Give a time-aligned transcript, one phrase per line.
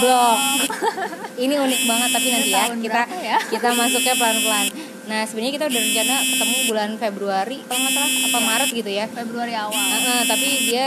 [0.00, 0.38] blog.
[1.44, 3.38] Ini unik banget tapi nanti ya kita ya?
[3.48, 4.66] kita masuknya pelan-pelan.
[5.08, 9.04] Nah sebenarnya kita udah rencana ketemu bulan Februari kalau nggak salah apa Maret gitu ya.
[9.08, 10.86] Februari awal Heeh, tapi dia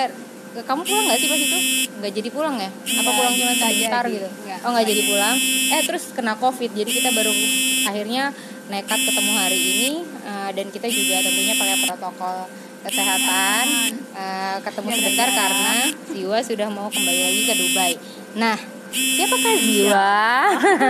[0.54, 1.60] kamu pulang nggak sih pas itu?
[1.98, 2.70] Nggak jadi pulang ya?
[2.70, 4.28] Apa pulang cuma sebentar gitu?
[4.62, 5.36] Oh nggak jadi pulang.
[5.74, 7.34] Eh terus kena covid, jadi kita baru
[7.90, 8.30] akhirnya
[8.70, 9.92] nekat ketemu hari ini
[10.24, 12.38] eh, dan kita juga tentunya pakai protokol
[12.84, 13.66] kesehatan
[14.14, 15.40] eh, ketemu Jaga sebentar jarak.
[15.40, 15.74] karena
[16.14, 17.94] Ziwa sudah mau kembali lagi ke Dubai.
[18.38, 18.58] Nah
[18.94, 20.14] siapakah Ziwa?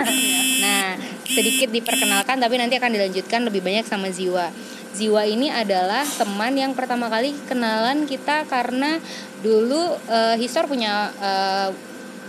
[0.64, 0.88] nah
[1.24, 4.52] sedikit diperkenalkan tapi nanti akan dilanjutkan lebih banyak sama Ziwa.
[4.94, 9.02] Ziwa ini adalah teman yang pertama kali kenalan kita karena
[9.42, 11.70] dulu eh, Histor punya eh,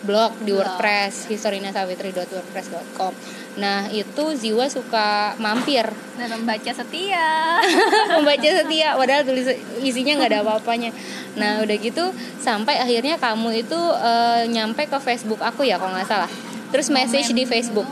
[0.04, 0.64] blog di Blog.
[0.64, 3.12] WordPress historinasavitri.wordpress.com.
[3.54, 5.86] Nah itu Ziwa suka mampir.
[6.18, 7.58] Dan membaca setia.
[8.18, 9.46] Membaca setia padahal tulis
[9.82, 10.90] isinya nggak ada apa-apanya.
[11.38, 12.10] Nah udah gitu
[12.42, 16.30] sampai akhirnya kamu itu eh, nyampe ke Facebook aku ya kalau nggak salah.
[16.74, 17.86] Terus message di Facebook.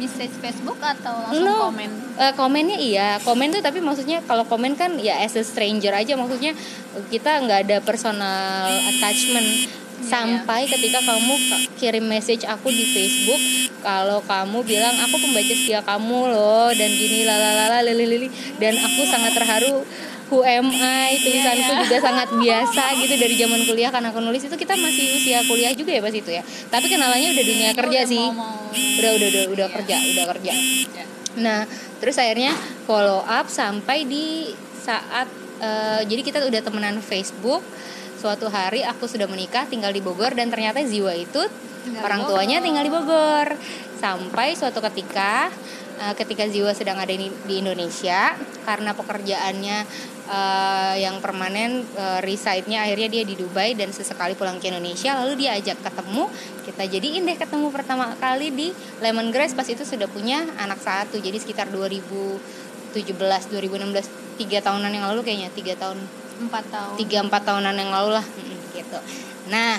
[0.00, 1.70] Message Facebook atau langsung No.
[1.70, 1.90] komen?
[2.18, 3.08] Eh, komennya iya.
[3.22, 6.18] Komen tuh tapi maksudnya kalau komen kan ya as a stranger aja.
[6.18, 6.56] Maksudnya
[7.12, 9.70] kita nggak ada personal attachment
[10.02, 13.40] sampai ketika kamu ka- kirim message aku di Facebook
[13.80, 19.02] kalau kamu bilang aku pembaca setia kamu loh dan gini lalalala lili lili dan aku
[19.02, 19.84] sangat terharu
[20.26, 21.82] who am I tulisanku Iya, iya.
[21.82, 25.72] juga sangat biasa gitu dari zaman kuliah karena aku nulis itu kita masih usia kuliah
[25.72, 29.10] juga ya pas itu ya tapi kenalannya udah dunia kerja Udah sih mau- mau- udah
[29.12, 30.52] udah udah udah kerja udah kerja
[30.90, 31.04] Ya.
[31.32, 31.62] Nah,
[31.96, 32.50] terus akhirnya
[32.84, 37.62] follow up sampai di saat eh, jadi kita udah temenan Facebook.
[38.20, 41.40] Suatu hari aku sudah menikah, tinggal di Bogor dan ternyata Ziwa itu
[41.88, 42.36] Tinggal orang Bogor.
[42.36, 43.48] tuanya tinggal di Bogor.
[43.96, 45.48] Sampai suatu ketika
[45.96, 48.36] eh, ketika Ziwa sedang ada di, di Indonesia
[48.68, 49.78] karena pekerjaannya
[50.28, 55.48] eh, yang permanen eh, reside-nya akhirnya dia di Dubai dan sesekali pulang ke Indonesia lalu
[55.48, 56.28] dia ajak ketemu
[56.68, 58.68] kita jadiin deh ketemu pertama kali di
[59.00, 65.24] Lemongrass pas itu sudah punya anak satu jadi sekitar 2017 2016 tiga tahunan yang lalu
[65.24, 66.00] kayaknya tiga tahun
[66.40, 66.94] empat tahun.
[66.96, 68.26] Tiga empat tahunan yang lalu lah.
[68.72, 68.98] Gitu.
[69.52, 69.76] Nah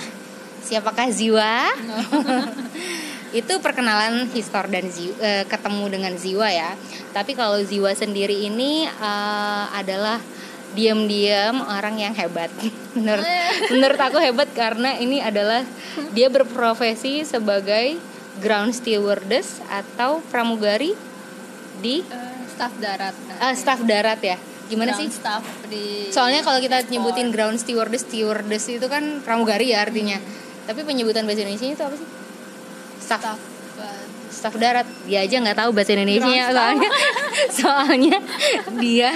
[0.62, 1.68] siapakah Ziwa?
[3.40, 6.76] Itu perkenalan Histor dan Ziwa, eh, ketemu dengan Ziwa ya.
[7.16, 10.20] Tapi kalau Ziwa sendiri ini eh, adalah
[10.72, 12.48] diam-diam orang yang hebat.
[12.96, 13.24] Menurut
[13.72, 15.64] menurut aku hebat karena ini adalah
[16.12, 17.96] dia berprofesi sebagai
[18.40, 20.96] ground stewardess atau pramugari
[21.80, 23.14] di Eh, staff darat.
[23.40, 24.36] ah, staf darat ya
[24.72, 29.84] gimana sih staff di Soalnya kalau kita nyebutin ground stewardess, stewardess itu kan pramugari ya
[29.84, 30.16] artinya.
[30.64, 32.08] Tapi penyebutan bahasa Indonesia itu apa sih?
[33.04, 33.40] Staff staff
[33.76, 34.88] eh, staff darat.
[35.04, 36.90] Dia aja nggak tahu bahasa Indonesia soalnya
[37.60, 38.16] soalnya
[38.80, 39.10] dia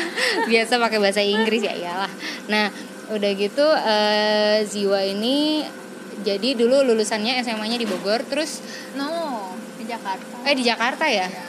[0.44, 2.12] biasa pakai bahasa Inggris ya iyalah.
[2.52, 2.68] Nah,
[3.16, 5.64] udah gitu eh, Ziwa ini
[6.20, 8.60] jadi dulu lulusannya SMA-nya di Bogor, terus
[8.96, 11.28] no di Jakarta eh di Jakarta ya.
[11.28, 11.44] Ya,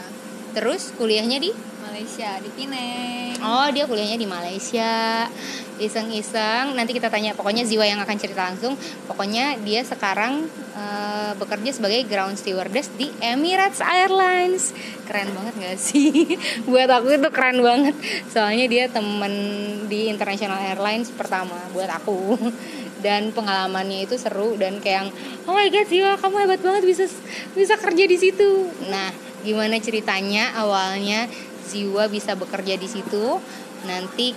[0.56, 1.51] Terus kuliahnya di
[1.97, 3.41] Malaysia di Penang.
[3.41, 5.25] Oh dia kuliahnya di Malaysia.
[5.81, 6.78] Iseng-iseng.
[6.78, 8.78] Nanti kita tanya Pokoknya Ziwa yang akan cerita langsung.
[9.09, 10.46] Pokoknya dia sekarang
[10.78, 14.78] eh, Bekerja sebagai ground stewardess Di Emirates Airlines.
[15.09, 16.38] Keren banget gak sih?
[16.69, 17.97] Buat aku itu keren banget.
[18.29, 19.34] Soalnya dia temen
[19.90, 22.38] di International Airlines pertama Buat aku.
[23.02, 25.09] Dan pengalamannya itu seru dan kayak yang,
[25.46, 27.06] oh my god Ziwa kamu hebat banget bisa
[27.53, 28.74] bisa kerja di situ.
[28.90, 29.14] Nah
[29.46, 30.58] gimana ceritanya?
[30.58, 31.29] Awalnya
[31.67, 33.44] Ziwa bisa bekerja di situ
[33.83, 34.31] nanti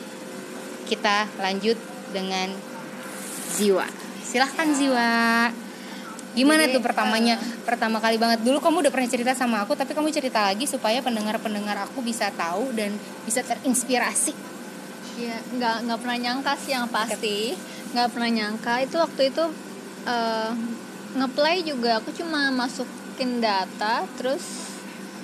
[0.91, 1.79] kita lanjut
[2.11, 2.51] dengan
[3.55, 3.87] Ziwa
[4.27, 5.11] silahkan Ziwa
[6.31, 7.37] gimana Jadi, tuh pertamanya?
[7.67, 8.43] pertama kali banget.
[8.47, 12.31] Dulu kamu udah pernah cerita sama aku tapi kamu cerita lagi supaya pendengar-pendengar aku bisa
[12.35, 12.95] tahu dan
[13.27, 14.35] bisa terinspirasi.
[15.19, 17.55] Iya, nggak nggak pernah nyangka sih yang pasti,
[17.95, 18.75] nggak pernah nyangka.
[18.83, 19.45] Itu waktu itu
[20.07, 20.51] eh,
[21.19, 21.99] ngeplay juga.
[21.99, 24.70] Aku cuma masukin data, terus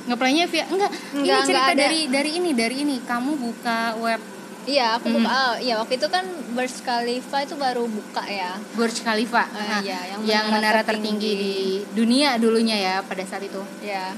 [0.06, 1.82] ngeplaynya via enggak, ini Enggak, cerita enggak ada.
[1.82, 2.96] dari dari ini dari ini.
[3.00, 4.20] Kamu buka web.
[4.64, 8.98] Iya aku buka, ah, iya waktu itu kan Burj Khalifa itu baru buka ya, Burj
[9.00, 9.46] Khalifa.
[9.46, 11.30] Eh, Nah, iya, yang yang menara menara tertinggi.
[11.30, 11.32] tertinggi.
[11.38, 11.54] di
[11.94, 13.62] dunia dulunya ya pada saat itu.
[13.78, 14.10] Ya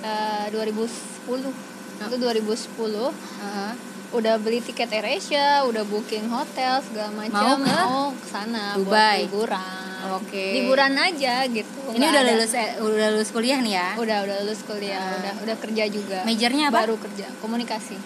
[0.00, 1.52] eh, 2010
[2.00, 3.72] itu 2010 Heeh.
[4.10, 7.70] Udah beli tiket AirAsia, udah booking hotel segala Mau macam, ke?
[7.80, 9.86] mau ke sana buat liburan,
[10.16, 10.46] Oke.
[10.56, 11.78] liburan aja gitu.
[11.88, 14.98] ini nggak udah ada- lulus eh, udah lulus kuliah nih ya udah udah lulus kuliah
[14.98, 15.14] Ah.
[15.16, 16.78] udah udah kerja juga Majornya apa?
[16.82, 17.96] baru kerja komunikasi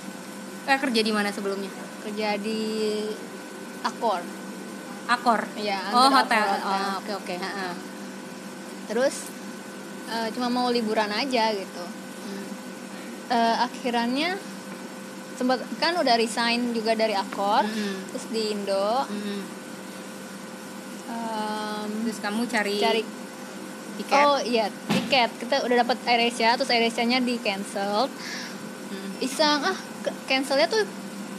[0.65, 1.73] eh, kerja di mana sebelumnya
[2.03, 2.61] kerja di
[3.83, 4.21] Akor
[5.07, 7.73] Akor ya oh hotel oh oke oke Heeh.
[8.87, 9.29] terus
[10.07, 11.85] eh, cuma mau liburan aja gitu
[12.25, 12.49] Hmm.
[13.31, 14.37] Eh, akhirannya
[15.35, 18.11] sempat kan udah resign juga dari Akor Mm-mm.
[18.11, 19.05] terus di Indo.
[19.11, 19.41] Mm-mm.
[21.11, 23.03] em, terus kamu cari cari
[24.01, 24.25] tiket?
[24.25, 25.31] Oh iya tiket.
[25.39, 28.09] Kita udah dapat AirAsia terus AirAsia-nya di cancel.
[28.85, 29.11] Hmm.
[29.19, 29.79] iseng ah
[30.29, 30.85] cancelnya tuh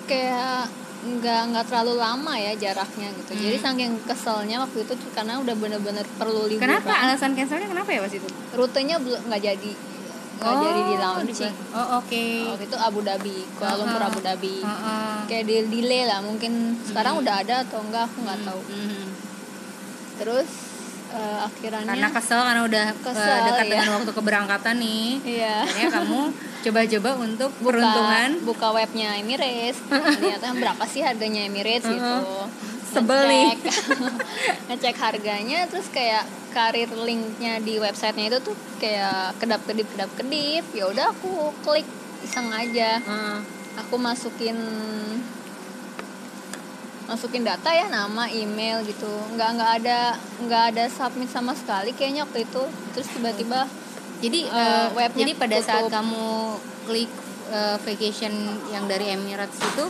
[0.09, 0.67] kayak
[1.05, 3.31] nggak nggak terlalu lama ya jaraknya gitu.
[3.37, 3.41] Hmm.
[3.45, 6.97] jadi saking keselnya waktu itu tuh karena udah bener-bener perlu liburan kenapa?
[7.05, 8.25] Alasan cancelnya kenapa ya pas itu?
[8.57, 9.71] Rutenya belum nggak jadi
[10.35, 11.53] nggak jadi di launching.
[11.53, 12.25] diba- oh oke.
[12.51, 14.55] Waktu itu Abu Dhabi Kuala Lumpur Abu Dhabi.
[14.59, 15.15] Heeh.
[15.25, 18.61] kayak di delay lah mungkin sekarang udah ada atau enggak aku nggak tahu.
[18.65, 19.05] Mhm.
[20.15, 20.47] terus
[21.11, 23.71] eh, akhirnya karena kesel karena udah eh, Kesel, dekat iya.
[23.73, 25.07] dengan waktu keberangkatan nih.
[25.23, 25.55] Iya.
[25.63, 26.19] Akhirnya kamu
[26.65, 28.29] coba-coba untuk buka, peruntungan.
[28.43, 29.77] buka webnya Emirates.
[30.15, 32.15] Ternyata berapa sih harganya Emirates gitu
[32.95, 33.49] Sebel nih.
[34.71, 36.23] ngecek harganya terus kayak
[36.55, 41.83] karir linknya di websitenya itu tuh kayak kedap kedip kedap kedip ya udah aku klik
[42.23, 43.37] iseng aja Heeh.
[43.75, 44.55] aku masukin
[47.05, 49.99] masukin data ya nama email gitu nggak nggak ada
[50.41, 52.63] nggak ada submit sama sekali kayaknya waktu itu
[52.97, 53.69] terus tiba-tiba
[54.23, 55.93] jadi eh, webnya jadi pada saat tutup.
[56.01, 56.27] kamu
[56.89, 57.11] klik
[57.53, 58.33] eh, vacation
[58.73, 59.85] yang dari Emirates itu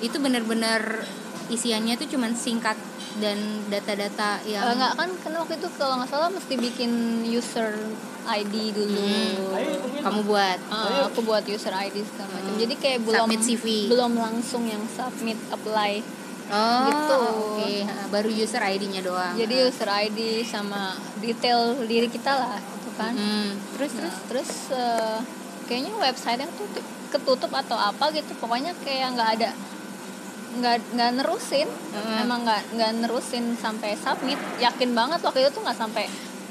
[0.00, 1.04] itu benar-benar
[1.46, 2.76] isiannya tuh cuman singkat
[3.14, 3.36] dan
[3.66, 6.90] data-data yang Eh, nggak kan karena waktu itu kalau nggak salah mesti bikin
[7.24, 7.70] user
[8.24, 9.04] ID dulu.
[10.00, 10.58] Kamu buat.
[10.66, 12.52] Ah, aku buat user ID segala macam.
[12.56, 13.66] Jadi kayak belum Submit CV.
[13.86, 16.00] belum langsung yang submit apply
[16.46, 17.16] oh Gitu.
[17.16, 17.72] oke.
[17.84, 19.32] Ha, baru user ID-nya doang.
[19.34, 23.12] Jadi user ID sama detail diri kita lah gitu kan.
[23.12, 25.18] Hmm, terus Nah, terus terus eh,
[25.64, 26.66] kayaknya website yang tuh
[27.08, 28.32] ketutup atau apa gitu.
[28.36, 29.50] Pokoknya kayak nggak ada
[30.54, 32.22] nggak nggak nerusin Heeh.
[32.22, 36.04] emang nggak nggak nerusin sampai submit yakin banget waktu itu tuh nggak sampai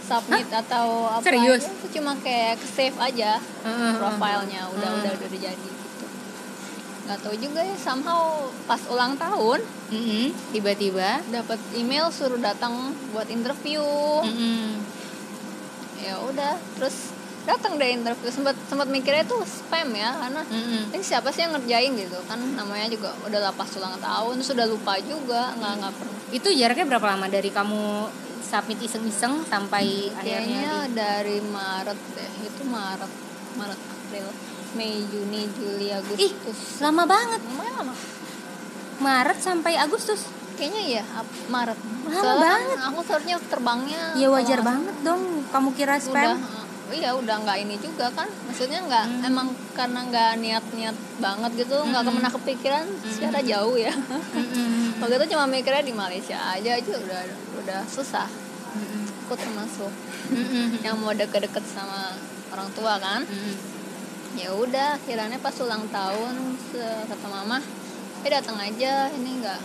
[0.03, 1.63] submit atau apa Serius?
[1.63, 1.71] aja.
[1.71, 4.99] itu cuma kayak save aja Heeh, profilnya udah Heeh.
[4.99, 6.05] udah udah jadi gitu
[7.03, 9.59] nggak tahu juga ya somehow pas ulang tahun
[10.51, 13.83] tiba-tiba dapat email suruh datang buat interview
[14.23, 14.79] Mm-mm.
[15.99, 17.12] ya udah terus
[17.43, 20.91] datang deh interview sempat sempat mikirnya tuh spam ya karena Mm-mm.
[20.91, 22.39] ini siapa sih yang ngerjain gitu kan.
[22.39, 26.17] Namanya juga udah lepas ulang tahun sudah lupa juga nggak nggak pernah.
[26.29, 28.07] Itu jaraknya berapa lama dari kamu
[28.41, 32.31] submit iseng-iseng sampai akhirnya kayaknya di- dari Maret deh.
[32.43, 33.11] Itu Maret
[33.53, 34.27] Maret April
[34.73, 36.79] Mei Juni Juli ih Agustus.
[36.79, 37.43] lama banget.
[37.43, 37.93] Lumayan lama.
[38.99, 40.25] Maret sampai Agustus?
[40.53, 41.03] Kayaknya ya
[41.45, 41.77] Maret.
[42.03, 42.77] Lama Soalnya kan banget.
[42.83, 45.21] aku seharusnya terbangnya ya wajar banget dong.
[45.49, 46.37] Kamu kira udah spam
[46.93, 49.27] iya udah nggak ini juga kan maksudnya nggak Hmm.
[49.27, 52.13] emang karena nggak niat-niat banget gitu nggak Hmm.
[52.13, 55.01] pernah kepikiran secara jauh ya Mm-mm.
[55.01, 57.21] waktu itu cuma mikirnya di Malaysia aja aja udah
[57.57, 58.29] udah susah
[58.71, 59.03] Mm-mm.
[59.25, 59.91] aku termasuk
[60.29, 60.79] Mm-mm.
[60.79, 62.13] yang mau deket-deket sama
[62.49, 63.55] orang tua kan Mm-mm.
[64.33, 66.33] ya udah akhirnya pas ulang tahun
[67.05, 67.57] kata mama
[68.21, 69.59] eh datang aja ini nggak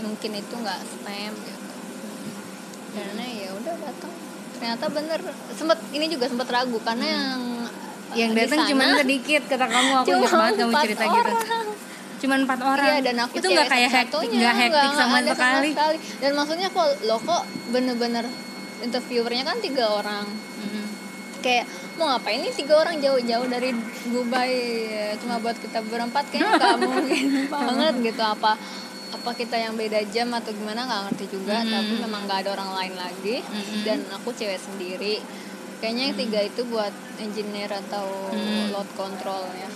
[0.00, 1.62] mungkin itu nggak spam gitu
[2.92, 4.12] karena ya udah datang
[4.58, 5.20] ternyata bener.
[5.54, 7.40] Sempet ini juga sempet ragu karena yang
[8.14, 11.34] yang di datang cuma sedikit kata kamu aku cuma ingat banget kamu cerita gitu.
[12.24, 12.86] cuman empat orang.
[12.88, 15.70] Iya dan aku itu nggak kayak hektik nggak hektik nggak sama ada sekali.
[16.22, 17.42] dan maksudnya kok lo kok
[17.74, 18.24] bener-bener
[18.80, 20.24] interviewernya kan tiga orang.
[20.30, 20.86] Mm-mm.
[21.44, 21.68] kayak
[22.00, 22.96] mau ngapain nih tiga orang?
[23.04, 23.70] Jauh-jauh dari
[24.08, 24.54] Dubai
[24.88, 27.26] ya, cuma buat kita berempat kayaknya nggak mungkin.
[27.52, 28.56] banget gitu apa
[29.14, 31.70] apa kita yang beda jam atau gimana nggak ngerti juga Mm.
[31.70, 33.82] tapi memang nggak ada orang lain lagi Mm-mm.
[33.82, 35.22] dan aku cewek sendiri
[35.78, 38.70] kayaknya yang tiga itu buat engineer atau Mm.
[38.70, 39.70] load control ya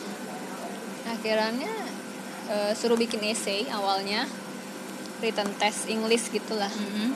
[1.09, 1.73] akhirnya
[2.49, 4.25] eh, suruh bikin essay awalnya
[5.21, 7.12] written test English gitulah Mm-mm.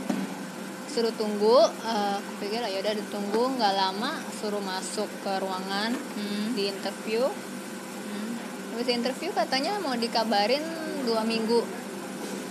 [0.86, 6.46] suruh tunggu eh, aku pikir ya udah ditunggu nggak lama suruh masuk ke ruangan Mm.
[6.52, 8.30] di interview Mm.
[8.72, 10.62] habis interview katanya mau dikabarin
[11.02, 11.81] dua minggu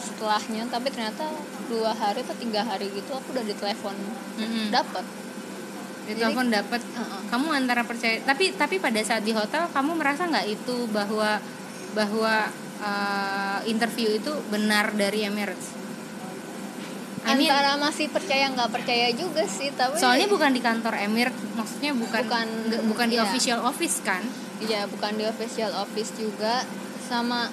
[0.02, 1.30] setelahnya tapi ternyata
[1.70, 3.96] dua hari atau tiga hari gitu aku udah ditelepon
[4.42, 4.68] Mm-mm.
[4.74, 5.06] dapet
[6.10, 7.22] di telepon dapat Heeh.
[7.30, 11.38] kamu antara percaya tapi tapi pada saat di hotel kamu merasa nggak itu bahwa
[11.94, 12.50] bahwa
[12.82, 15.78] eh, interview itu benar dari Emirates
[17.22, 21.38] I mean, antara masih percaya nggak percaya juga sih tapi soalnya bukan di kantor Emirates
[21.54, 22.48] maksudnya bukan Bukan,
[22.90, 23.26] bukan di iya.
[23.30, 24.26] official office kan
[24.62, 26.62] Iya bukan di official office juga
[27.10, 27.50] sama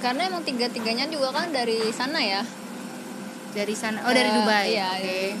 [0.00, 2.42] karena emang tiga tiganya juga kan dari sana ya?
[3.50, 4.00] Dari sana.
[4.02, 4.64] Oh dari Eh, Dubai.
[4.70, 5.04] iya, oke.
[5.04, 5.32] iya.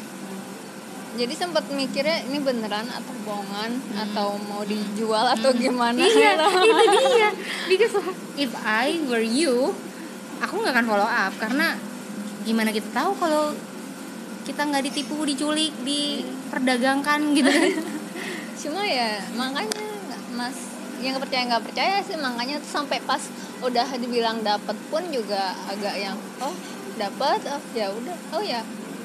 [1.10, 3.70] jadi sempat mikirnya ini beneran atau bohongan?
[3.94, 5.98] Atau mau dijual atau gimana?
[5.98, 6.06] Hmm.
[6.06, 6.32] iya
[6.86, 7.30] itu dia.
[7.66, 7.94] Because
[8.36, 9.74] if I were you
[10.38, 11.32] aku nggak akan follow up.
[11.36, 11.74] Karena
[12.40, 13.52] gimana kita tahu kalau
[14.42, 17.70] kita nggak ditipu diculik diperdagangkan gitu kan?
[18.62, 19.82] Cuma ya makanya
[20.30, 20.69] mas
[21.00, 23.22] yang percaya nggak percaya sih makanya tuh sampai pas
[23.64, 26.52] udah dibilang dapet pun juga agak yang oh
[27.00, 28.16] dapat oh ya udah.
[28.36, 28.60] Oh ya.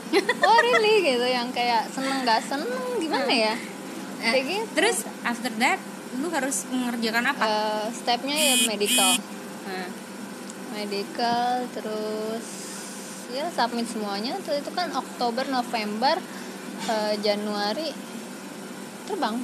[0.45, 1.01] Oh really?
[1.01, 3.55] Gitu yang kayak seneng nggak seneng gimana ya?
[4.21, 4.65] Eh, kayak gitu.
[4.75, 5.79] terus after that
[6.19, 7.43] lu harus mengerjakan apa?
[7.43, 9.11] Eh, stepnya ya medical.
[9.65, 9.87] Nah,
[10.75, 12.45] medical terus
[13.33, 16.15] ya submit semuanya terus itu kan Oktober November
[16.87, 17.91] eh, Januari
[19.09, 19.35] terbang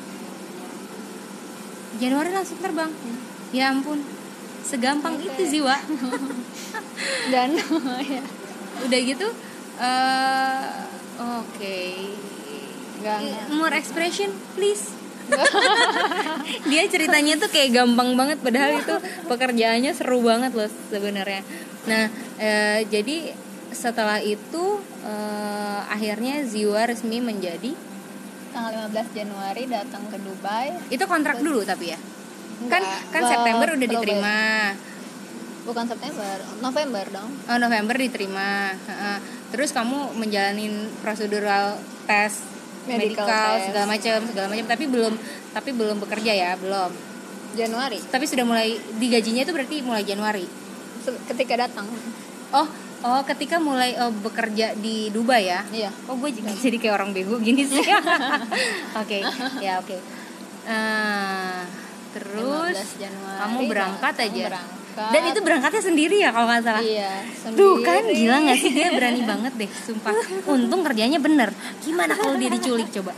[1.99, 2.91] Januari langsung terbang.
[3.51, 3.99] Ya ampun.
[4.61, 5.27] Segampang Oke.
[5.27, 5.75] itu Ziwa
[7.33, 7.57] dan
[8.13, 8.23] ya.
[8.87, 9.27] Udah gitu
[9.81, 10.65] eh
[11.19, 11.79] oke.
[13.01, 13.19] Nggak
[13.57, 14.93] more expression please.
[16.71, 18.95] Dia ceritanya tuh kayak gampang banget padahal itu
[19.27, 21.41] pekerjaannya seru banget loh sebenarnya.
[21.89, 22.07] Nah
[22.39, 23.35] eh, jadi
[23.71, 27.73] setelah itu eh, akhirnya Ziwa resmi menjadi
[28.51, 30.67] tanggal 15 Januari datang ke Dubai.
[30.87, 31.99] Itu kontrak dulu tapi ya?
[32.67, 34.37] Kan Enggak, kan eh, September udah diterima.
[35.61, 37.29] bukan September November dong.
[37.45, 38.73] Oh November diterima.
[39.49, 42.41] Terus kamu menjalanin prosedural tes
[42.81, 43.65] Medical medical test.
[43.69, 45.13] segala macam segala macam tapi belum
[45.53, 46.51] tapi belum bekerja ya?
[46.57, 46.89] Belum.
[47.51, 47.99] Januari.
[47.99, 50.45] Tapi sudah mulai digajinya itu berarti mulai Januari?
[51.27, 51.85] Ketika datang.
[52.51, 52.67] Oh
[53.01, 55.61] oh ketika mulai oh, bekerja di Dubai ya?
[55.69, 55.89] Iya.
[56.09, 57.81] Oh gue juga jadi kayak orang bego gini sih.
[59.01, 59.19] Oke
[59.59, 59.97] ya oke.
[60.61, 61.65] Ah,
[62.13, 63.39] terus 15 Januari.
[63.41, 64.43] kamu berangkat aja?
[64.53, 65.09] berangkat.
[65.15, 66.83] dan itu berangkatnya sendiri ya kalau nggak salah?
[66.83, 67.11] Iya
[67.55, 68.27] Tuh kan sendiri.
[68.27, 68.71] gila gak sih?
[68.75, 70.13] Dia berani banget deh sumpah.
[70.51, 71.49] Untung kerjanya bener.
[71.81, 73.15] Gimana kalau dia diculik coba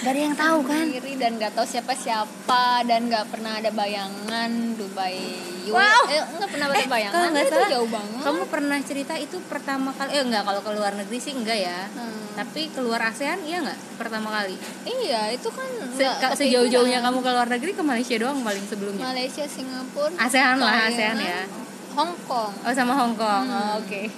[0.00, 0.84] Gak ada yang tahu kan?
[0.86, 5.20] sendiri dan nggak tahu siapa siapa dan nggak pernah ada bayangan Dubai
[5.60, 6.02] Wow.
[6.08, 7.14] eh nggak pernah ada Eh, bayangan.
[7.14, 8.22] kalau nggak itu salah, jauh banget.
[8.24, 10.08] Kamu pernah cerita itu pertama kali?
[10.10, 11.84] Eh enggak kalau ke luar negeri sih enggak ya.
[11.92, 12.32] Hmm.
[12.32, 14.56] Tapi keluar ASEAN iya nggak pertama kali?
[14.82, 16.32] Iya itu kan Se nggak.
[16.34, 19.04] Sejauh-jauhnya kamu ke luar negeri ke Malaysia doang paling sebelumnya?
[19.04, 21.44] Malaysia Singapura ASEAN lah ASEAN ya.
[21.92, 22.52] Hong Kong.
[22.56, 23.44] Oh sama Hong Kong.
[23.44, 23.76] Hmm.
[23.76, 24.08] Oh, Oke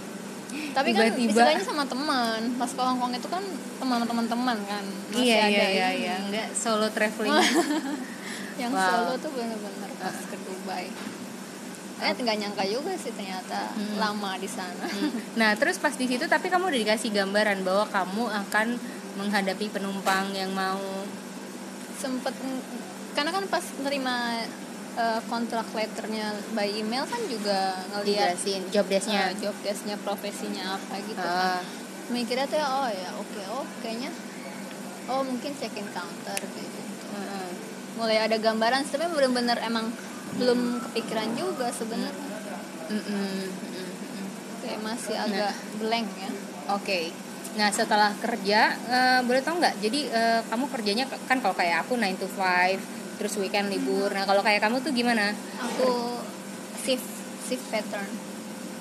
[0.70, 2.40] tapi kan Tiba-tiba- istilahnya sama teman.
[2.56, 3.44] Pas ke Hong Kong itu kan
[3.76, 4.84] teman-teman teman kan.
[5.10, 6.14] Masih Iya ada iya iya iya.
[6.22, 7.32] Enggak solo traveling.
[8.62, 8.84] Yang Wow.
[8.84, 10.86] solo tuh bener-bener pas ke Dubai.
[11.98, 13.96] Eh nggak nyangka juga sih ternyata Hmm.
[13.96, 14.86] lama di sana.
[15.34, 18.66] Nah, terus pas di situ tapi kamu udah dikasih gambaran bahwa kamu akan
[19.14, 20.80] menghadapi penumpang yang mau
[21.94, 22.34] sempet
[23.12, 24.40] karena kan pas nerima
[25.24, 29.32] kontrak letternya by email kan juga ngeliat dijelasin job desk-nya.
[29.32, 31.64] eh, job desknya profesinya apa gitu Ah, kan
[32.12, 34.12] mikirnya tuh oh ya oke oh kayaknya
[35.08, 36.80] oh mungkin check in counter gitu
[37.16, 37.48] heeh.
[37.96, 39.86] mulai ada gambaran sebenarnya bener-bener emang
[40.36, 42.30] belum kepikiran juga sebenarnya
[42.92, 44.26] Mm-mm, mm-mm, mm-mm.
[44.60, 46.30] kayak masih agak blank ya
[46.70, 47.10] Oke.
[47.52, 49.82] Nah, setelah kerja eh, boleh tau nggak?
[49.82, 52.78] Jadi eh, kamu kerjanya kan kalau kayak aku 9 to 5,
[53.22, 54.10] terus weekend libur.
[54.10, 55.30] Nah, kalau kayak kamu tuh gimana?
[55.62, 56.18] aku
[56.82, 57.06] shift
[57.46, 58.10] shift pattern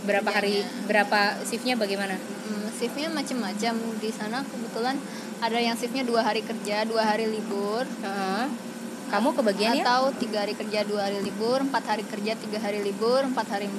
[0.01, 0.86] Berapa hari Kerjanya.
[0.89, 2.17] berapa shiftnya bagaimana?
[2.17, 4.98] Hmm, shiftnya macam-macam di sana kebetulan
[5.38, 8.45] ada yang shiftnya dua hari kerja dua hari libur Heeh.
[9.13, 9.86] Kamu kebagian ya?
[9.86, 13.69] atau tiga hari kerja dua hari libur empat hari kerja tiga hari libur empat hari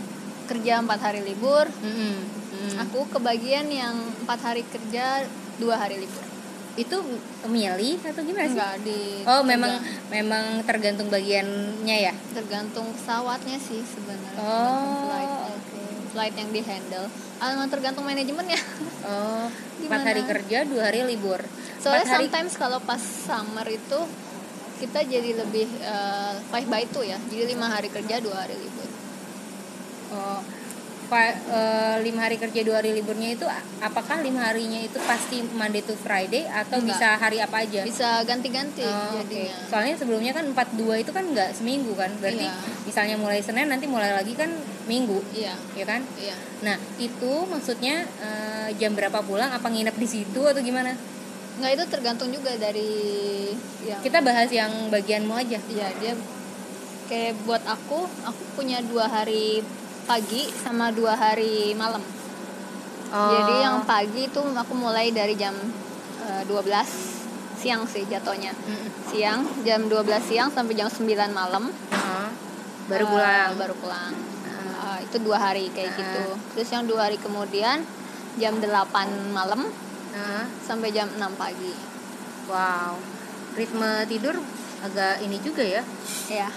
[0.46, 2.78] kerja empat hari libur mm.
[2.86, 5.26] aku kebagian yang empat hari kerja
[5.58, 6.31] dua hari libur
[6.72, 6.96] Itu
[7.44, 8.56] milih atau gimana sih?
[8.56, 12.14] enggak di Oh, memang terga- memang tergantung bagiannya ya.
[12.32, 15.80] tergantung pesawatnya sih sebenarnya Oh, tergantung flightnya oke.
[16.12, 17.06] flight yang di handle
[17.38, 18.60] ah, tergantung manajemennya
[19.02, 19.46] Oh,
[19.82, 21.40] empat hari kerja, dua hari libur.
[21.76, 23.98] soalnya hari, sometimes kalau pas summer itu
[24.78, 28.88] kita jadi lebih eh, five by two ya jadi lima hari kerja dua hari libur
[30.10, 30.40] oh,
[31.12, 33.44] pa- eh, lima hari kerja, dua hari liburnya itu
[33.78, 36.96] apakah lima harinya itu pasti Monday to Friday atau Enggak.
[36.96, 37.84] bisa hari apa aja?
[37.84, 42.56] bisa ganti-ganti Oh, jadinya Soalnya sebelumnya kan 42 itu kan nggak seminggu kan, berarti Iya.
[42.82, 44.48] misalnya mulai Senin nanti mulai lagi kan
[44.82, 46.00] Minggu, iya ya kan?
[46.16, 46.32] iya
[46.64, 49.52] Nah itu maksudnya eh, jam berapa pulang?
[49.52, 50.96] Apa nginep di situ atau gimana?
[51.52, 52.88] nggak itu tergantung juga dari
[53.84, 55.60] yang Kita bahas yang bagianmu aja.
[55.68, 56.16] Iya dia
[57.06, 59.60] kayak buat aku aku punya dua hari
[60.04, 62.02] pagi sama dua hari malam
[63.08, 63.28] Oh.
[63.28, 65.52] jadi yang pagi itu aku mulai dari jam
[66.22, 66.64] eh, 12
[67.54, 68.88] siang sih jatuhnya Mm-mm.
[69.04, 72.28] siang jam 12 siang sampai jam 9 malam Heeh.
[72.88, 73.52] baru pulang.
[73.54, 74.72] baru pulang Heeh.
[74.96, 75.98] Eh, itu dua hari kayak Ah.
[75.98, 76.22] gitu
[76.56, 77.84] terus yang dua hari kemudian
[78.34, 78.64] jam 8
[79.28, 79.68] malam
[80.10, 80.44] Heeh.
[80.64, 81.76] sampai jam 6 pagi
[82.48, 82.96] Wow,
[83.52, 84.40] ritme tidur
[84.80, 85.84] agak ini juga ya.
[86.26, 86.48] ya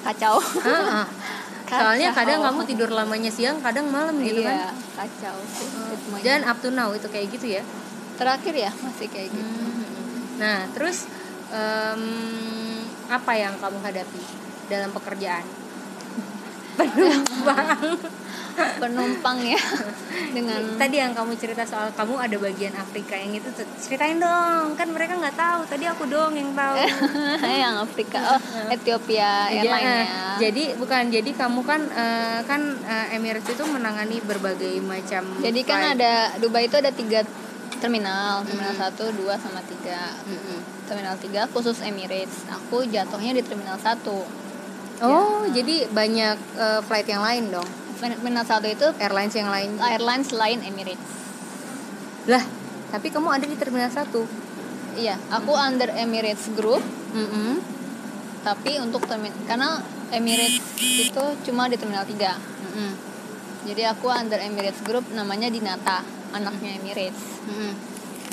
[0.00, 0.38] kacau.
[1.80, 5.04] Soalnya kadang kamu tidur lamanya siang, kadang malam gitu iya kan.
[5.04, 6.22] kacau sih ritmenya.
[6.22, 7.62] Dan up to now itu kayak gitu ya.
[8.14, 10.38] terakhir ya masih kayak gitu Hmm.
[10.38, 11.10] Nah, terus
[11.50, 12.02] em,
[13.10, 14.22] apa yang kamu hadapi
[14.70, 15.42] dalam pekerjaan?
[16.78, 17.98] Penumpang.
[18.54, 19.58] Penumpang ya.
[20.30, 23.50] Dengan tadi yang kamu cerita soal kamu ada bagian Afrika yang itu
[23.82, 24.78] ceritain dong.
[24.78, 25.60] Kan mereka nggak tahu.
[25.66, 26.74] Tadi aku dong yang tahu.
[27.64, 28.18] Yang Afrika.
[28.34, 28.40] Oh
[28.70, 31.10] Ethiopia Airlines ya jadi bukan.
[31.10, 35.94] Jadi kamu kan eh, kan eh, Emirates itu menangani berbagai macam jadi kan flight.
[35.98, 36.12] ada
[36.42, 37.22] Dubai itu ada tiga
[37.78, 38.42] terminal.
[38.46, 40.14] Terminal satu dua sama tiga.
[40.26, 40.58] Mm-mm.
[40.84, 42.44] terminal tiga khusus Emirates.
[42.52, 44.43] Aku jatuhnya di terminal satu
[45.04, 47.68] oh jadi banyak eh, flight yang lain dong?
[48.00, 49.76] Terminal satu itu airlines yang lain.
[49.80, 51.08] Airlines lain Emirates.
[52.26, 52.42] Lah
[52.90, 54.24] tapi kamu ada di terminal satu?
[54.94, 56.82] Iya aku under Emirates Group.
[57.14, 57.62] Mm-mm.
[58.42, 59.78] tapi untuk terminal karena
[60.10, 62.92] Emirates itu cuma di terminal 3 Mm-mm.
[63.70, 66.02] jadi aku under Emirates Group namanya Dinata
[66.34, 67.40] anaknya Emirates.
[67.46, 67.72] Mm-mm.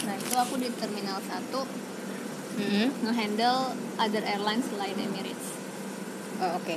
[0.04, 1.54] nah itu aku di terminal 1
[2.58, 2.88] Mm-mm.
[3.06, 5.61] ngehandle other airlines selain Emirates
[6.42, 6.76] oh oke.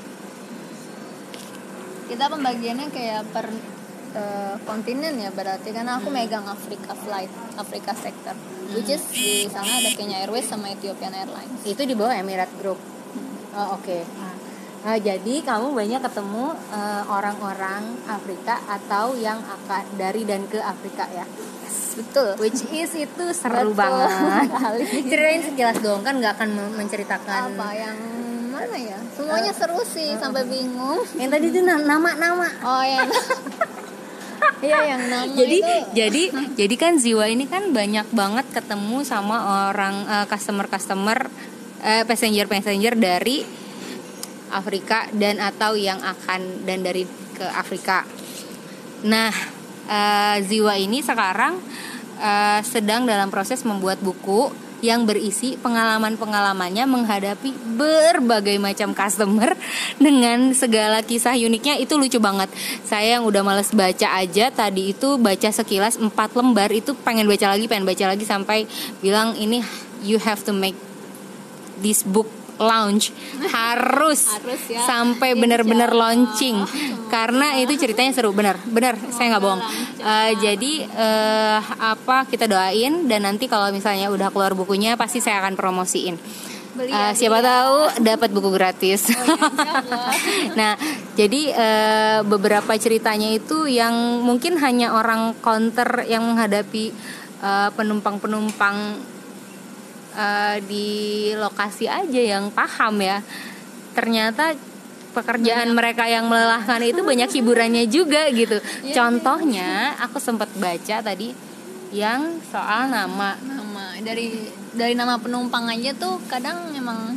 [2.05, 3.49] Kita pembagiannya kayak per
[4.15, 8.37] eh, kontinen ya berarti karena aku megang Afrika flight Afrika sector
[8.77, 11.65] which is di sana ada Kenya Airways sama Ethiopian Airlines.
[11.65, 12.79] Itu di bawah Emirates Group.
[13.55, 13.99] Oh oke.
[14.85, 21.09] Nah, jadi kamu banyak ketemu eh, orang-orang Afrika atau yang akan dari dan ke Afrika
[21.09, 21.25] ya?
[21.95, 22.37] Betul.
[22.43, 24.51] Which is itu seru Betul banget.
[25.09, 27.97] ceritain sejelas dong kan nggak akan men- menceritakan apa yang
[28.55, 28.99] mana ya?
[29.13, 31.03] Semuanya seru sih sampai bingung.
[31.19, 32.47] Yang tadi itu na- nama-nama.
[32.63, 33.11] Oh yang
[34.61, 35.75] Iya yang nama jadi itu.
[35.93, 36.23] jadi
[36.57, 41.29] jadi kan Ziwa ini kan banyak banget ketemu sama orang customer customer
[42.05, 43.45] passenger passenger dari
[44.53, 48.07] Afrika dan atau yang akan dan dari ke Afrika.
[49.05, 49.33] Nah,
[49.85, 51.59] eh, Ziwa ini sekarang
[52.17, 54.49] eh, sedang dalam proses membuat buku
[54.85, 59.57] yang berisi pengalaman-pengalamannya menghadapi berbagai macam customer
[60.05, 62.53] dengan segala kisah uniknya itu lucu banget.
[62.85, 67.57] Saya yang udah males baca aja tadi itu baca sekilas empat lembar itu pengen baca
[67.57, 68.69] lagi, pengen baca lagi sampai
[69.01, 69.65] bilang ini
[70.05, 70.77] you have to make
[71.81, 73.11] this book launch
[73.51, 74.83] harus, Harus ya.
[74.87, 76.15] sampai Insya bener-bener Allah.
[76.15, 76.57] launching.
[77.11, 78.31] Karena itu ceritanya seru.
[78.35, 78.95] Bener bener.
[79.11, 79.63] Saya nggak bohong.
[80.03, 83.07] Eh, jadi eh, apa kita doain.
[83.11, 86.19] Dan nanti kalau misalnya udah keluar bukunya pasti saya akan promosiin.
[86.75, 87.47] Beli ya, siapa ya.
[87.47, 89.07] tahu dapat buku gratis.
[89.15, 89.15] Oh,
[89.63, 89.79] ya,
[90.59, 90.73] nah
[91.15, 93.95] jadi eh, beberapa ceritanya itu yang
[94.27, 96.91] mungkin hanya orang counter yang menghadapi
[97.77, 98.97] penumpang-penumpang
[100.15, 100.89] eh, di
[101.37, 103.21] lokasi aja yang paham ya.
[103.95, 104.55] Ternyata
[105.15, 108.59] pekerjaan mereka yang melelahkan itu banyak hiburannya juga gitu.
[108.85, 111.31] Iya, contohnya aku sempat baca tadi
[111.95, 113.39] yang soal nama.
[113.39, 117.15] Nama dari dari nama penumpang aja tuh kadang emang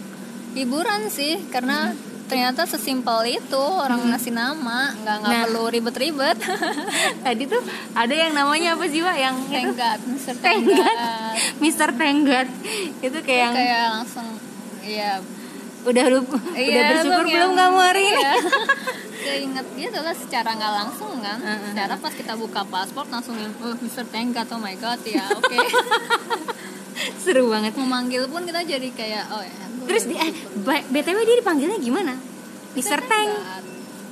[0.53, 1.93] hiburan sih karena
[2.27, 5.43] ternyata sesimpel itu orang ngasih nama nggak nggak Nah.
[5.43, 6.37] perlu ribet-ribet.
[7.25, 7.63] Tadi tuh
[7.93, 9.15] ada yang namanya apa sih Wak?
[9.15, 10.95] Yang tenggat Mister Tenggat.
[11.63, 12.47] Mister Tenggat.
[12.99, 14.27] Itu kayak yang kayak langsung
[14.81, 15.19] ya
[15.83, 16.19] udah lu
[16.53, 18.15] iya, udah bersyukur lu belum yang- kamu hari ini?
[18.17, 18.33] Iya.
[19.17, 21.59] keinget gitu lah secara nggak langsung kan Heeh.
[21.69, 24.99] secara pas kita buka paspor langsung yang oh Mister Tenggat oh my god.
[25.01, 25.57] Ya oke.
[27.17, 27.75] Seru banget.
[27.75, 30.31] Mau manggil pun kita jadi kayak oh ya terus di, eh
[30.91, 32.13] btw dia dipanggilnya gimana
[32.75, 33.63] Mister Teng Tenggat.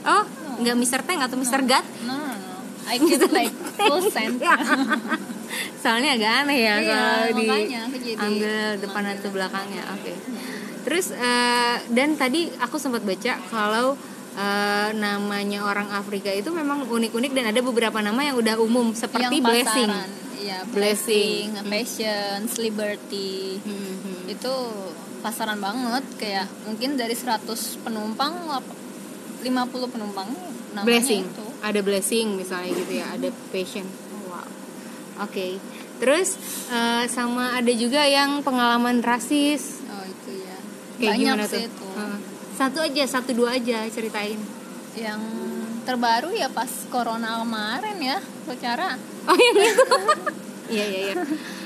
[0.07, 0.23] oh
[0.55, 2.55] nggak Mister Teng atau Mister Gat no no no
[2.87, 4.01] I keep like full
[5.81, 7.47] soalnya agak aneh ya Iya, kalau di
[8.15, 10.13] ambil depan atau belakangnya oke
[10.85, 13.95] terus eh, dan tadi aku sempat baca kalau
[14.35, 19.39] eh, namanya orang Afrika itu memang unik-unik dan ada beberapa nama yang udah umum seperti
[19.39, 19.91] yang blessing.
[20.35, 21.57] Iya, Blessing.
[21.57, 23.57] blessing, passion, liberty.
[23.65, 24.29] Mhm.
[24.29, 24.53] Itu
[25.25, 26.05] pasaran banget.
[26.15, 27.41] Kayak mungkin dari 100
[27.81, 28.77] penumpang lap-
[29.41, 29.49] 50
[29.89, 30.29] penumpang
[30.71, 31.23] namanya blessing.
[31.23, 31.45] itu.
[31.59, 33.85] ada blessing misalnya gitu ya ada passion.
[33.85, 34.45] Oh, wow.
[35.21, 35.57] Oke.
[35.95, 36.35] Terus
[36.69, 39.81] eh, sama ada juga yang pengalaman rasis.
[39.87, 40.57] Oh, itu ya.
[40.97, 41.65] kayak Banyak gimana sih tuh?
[41.65, 41.87] itu.
[41.91, 42.17] Heeh.
[42.53, 44.39] satu aja satu dua aja ceritain.
[44.93, 45.21] Yang
[45.83, 49.95] terbaru ya pas corona kemarin ya, secara oh yang itu
[50.73, 51.15] iya iya iya.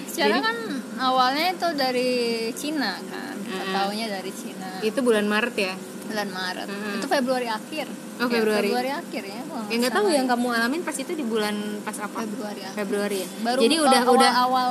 [0.05, 0.57] Secara Jadi- kan
[0.99, 2.11] awalnya itu dari
[2.53, 3.35] Cina kan.
[3.39, 3.71] Heeh.
[3.71, 4.67] Taunya dari Cina.
[4.79, 5.73] itu bulan Maret ya
[6.05, 6.65] bulan Maret.
[6.65, 6.97] Mm-mm.
[6.97, 7.85] Itu Februari akhir.
[8.17, 8.67] Oh, Ya, Februari.
[8.67, 9.41] Februari akhir ya.
[9.67, 10.31] yang nggak tahu yang ya.
[10.33, 12.75] kamu alamin pas itu di bulan pas apa Februari akhir.
[12.75, 14.69] Februari ya Baru jadi udah awal, udah awal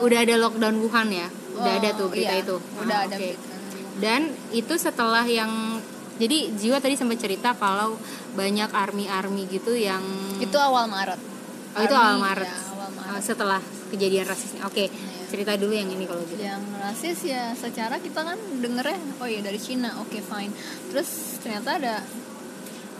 [0.00, 3.16] udah ada lockdown Wuhan ya udah Oh, ada tuh berita iya, itu Udah Ah, ada
[3.16, 3.54] berita.
[3.96, 5.80] dan itu setelah yang
[6.14, 7.96] jadi Jiwa tadi sempat cerita kalau
[8.32, 10.02] banyak army army gitu yang
[10.36, 11.18] Itu awal Maret.
[11.72, 13.10] oh itu awal Maret ya, awal Maret.
[13.10, 14.84] Oh, setelah kejadian rasisnya oke
[15.34, 16.38] cerita dulu yang ini kalau gitu.
[16.38, 20.54] Yang rasis ya secara kita kan dengernya oh ya dari Cina, oke fine.
[20.94, 21.96] Terus ternyata ada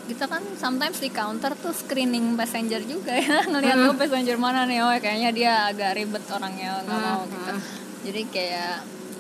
[0.05, 4.85] kita kan sometimes di counter tuh screening passenger juga ya ngelihat tuh passenger mana nih
[4.85, 7.53] oh kayaknya dia agak ribet orangnya nggak mau gitu.
[8.11, 8.75] Jadi kayak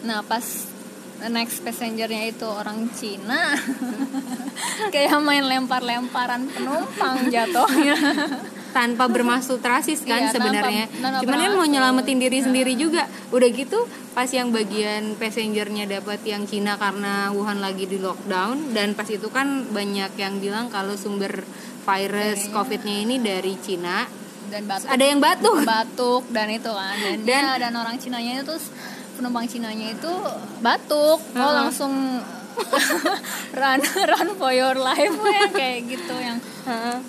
[0.04, 0.44] nah pas
[1.30, 3.56] next passengernya itu orang Cina
[4.92, 7.96] kayak main lempar-lemparan penumpang jatuhnya
[8.74, 10.90] tanpa bermaksud rasis kan Iya, sebenarnya.
[10.90, 13.06] tanpa cuman kan mau nyelamatin diri sendiri juga.
[13.30, 18.92] Udah gitu pas yang bagian passengernya dapat yang Cina karena Wuhan lagi di lockdown dan
[18.92, 21.46] pas itu kan banyak yang bilang kalau sumber
[21.80, 24.10] virus COVID-nya ini dari Cina.
[24.44, 24.86] Dan batuk.
[24.86, 25.56] Ada yang batuk.
[25.62, 26.94] Batuk dan itu kan.
[26.98, 28.54] Dan, Dan- dan orang Cinanya itu
[29.14, 30.12] penumpang Cinanya itu
[30.58, 31.22] batuk.
[31.22, 31.54] Oh Heeh.
[31.62, 31.92] langsung
[33.54, 36.38] run run for your life ya kayak gitu yang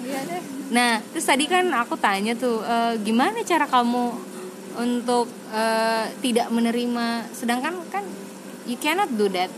[0.03, 0.41] iya deh.
[0.73, 4.05] Nah, terus tadi kan aku tanya tuh, e, gimana cara kamu
[4.75, 5.63] untuk e,
[6.19, 8.03] tidak menerima, sedangkan kan
[8.67, 9.51] you cannot do that,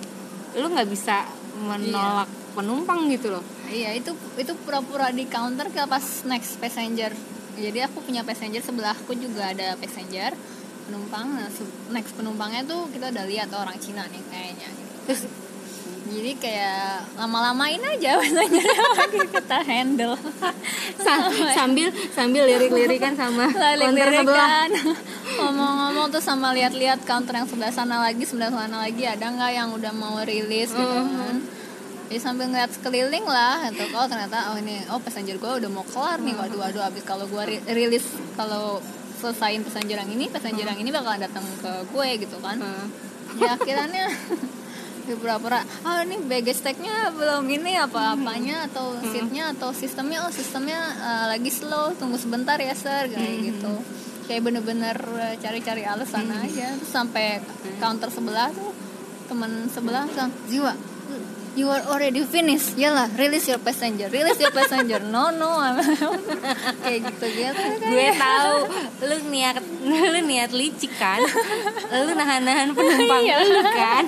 [0.53, 1.25] lu nggak bisa
[1.57, 3.45] menolak penumpang gitu loh.
[3.67, 7.13] iya itu itu pura-pura di counter ke pas next passenger.
[7.57, 10.37] Jadi aku punya passenger sebelahku juga ada passenger
[10.87, 11.25] penumpang.
[11.35, 11.49] Nah,
[11.91, 14.69] next penumpangnya tuh kita udah lihat orang Cina nih kayaknya.
[14.71, 14.93] Gitu.
[15.09, 15.21] Terus
[16.07, 18.59] jadi kayak lama-lamain aja lagi
[19.27, 20.15] kita handle.
[20.97, 23.47] Sa- sambil sambil lirik-lirikan sama
[23.81, 24.67] counter sebelah.
[25.37, 29.69] ngomong-ngomong tuh sama lihat-lihat counter yang sebelah sana lagi sebelah sana lagi ada nggak yang
[29.69, 31.37] udah mau rilis gitu kan?
[32.07, 33.83] Jadi sambil ngeliat sekeliling lah gitu.
[33.91, 37.27] Oh ternyata oh ini oh passenger gue udah mau kelar nih waduh waduh abis kalau
[37.27, 38.79] gue ri- rilis kalau
[39.17, 42.57] selesaiin passenger yang ini passenger yang ini bakal datang ke gue gitu kan?
[43.35, 44.09] Ya akhirnya ya
[45.15, 45.63] pura-pura.
[45.87, 50.27] Oh ini baggage tag-nya belum ini apa-apanya atau seatnya atau sistemnya?
[50.27, 53.73] Oh sistemnya eh, lagi slow tunggu sebentar ya sir kayak gitu.
[54.27, 56.75] Kayak bener-bener eh, cari-cari alasan aja.
[56.75, 57.39] Terus sampai
[57.79, 58.75] counter sebelah tuh
[59.31, 60.73] teman sebelah bilang Ziwa
[61.57, 62.77] you are already finished.
[62.77, 65.01] Yalah release your passenger release your passenger.
[65.01, 65.57] No no
[66.85, 67.63] kayak gitu gitu.
[67.81, 68.57] Gue tahu
[69.09, 69.57] lu niat
[70.13, 71.17] lu niat licik kan,
[71.89, 73.35] lu nahan-nahan penumpang Iya.
[73.41, 74.05] lu kan.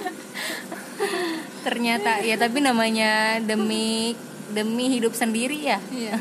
[1.67, 4.15] Ternyata ya tapi namanya demi
[4.49, 5.79] demi hidup sendiri ya.
[5.91, 6.17] iya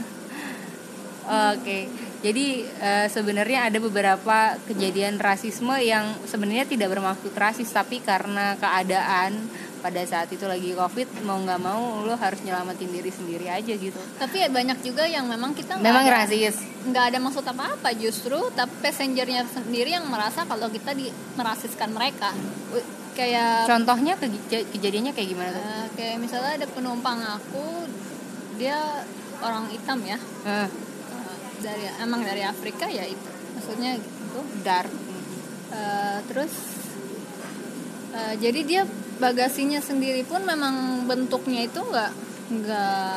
[1.29, 1.93] Oke,
[2.25, 9.37] jadi eh, sebenarnya ada beberapa kejadian rasisme yang sebenarnya tidak bermaksud rasis, tapi karena keadaan
[9.79, 13.95] pada saat itu lagi covid mau nggak mau lo harus nyelamatin diri sendiri aja gitu.
[14.19, 16.59] tapi ya banyak juga yang memang kita Memang ada- rasis.
[16.83, 21.07] nggak ada maksud apa-apa justru tapi passengernya sendiri yang merasa kalau kita di
[21.38, 22.35] merasiskan mereka
[23.18, 25.59] kayak Contohnya keja- kejadiannya kayak gimana tuh?
[25.61, 27.90] eh, kayak misalnya ada penumpang aku
[28.54, 28.78] dia
[29.40, 30.66] orang hitam ya Eh, eh,
[31.59, 34.87] dari emang dari Afrika ya itu maksudnya gitu dark.
[35.70, 36.52] Eh, terus
[38.12, 38.83] eh, jadi dia
[39.18, 42.11] bagasinya sendiri pun memang bentuknya itu nggak
[42.50, 43.14] nggak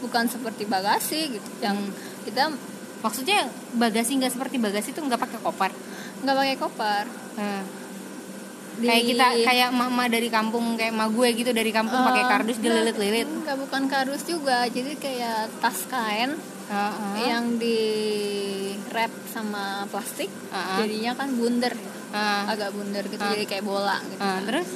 [0.00, 1.94] bukan seperti bagasi gitu yang Hmm.
[2.22, 2.54] kita
[3.02, 5.74] Maksudnya bagasi nggak seperti bagasi tuh nggak pakai koper.
[6.22, 7.62] nggak pakai koper Eh,
[8.72, 12.28] Di- Kayak kita kayak mama dari kampung kayak ma gue gitu dari kampung pakai Eh,
[12.28, 13.28] kardus dililit-lilit.
[13.28, 16.32] Enggak bukan kardus juga, jadi kayak tas kain
[16.66, 17.16] Heeh.
[17.28, 17.78] yang di
[18.88, 20.76] wrap sama plastik, Heeh.
[20.80, 22.42] jadinya kan bundar, Heeh.
[22.48, 23.30] agak bundar gitu, Ah.
[23.30, 24.20] jadi kayak bola gitu.
[24.20, 24.68] Eh, terus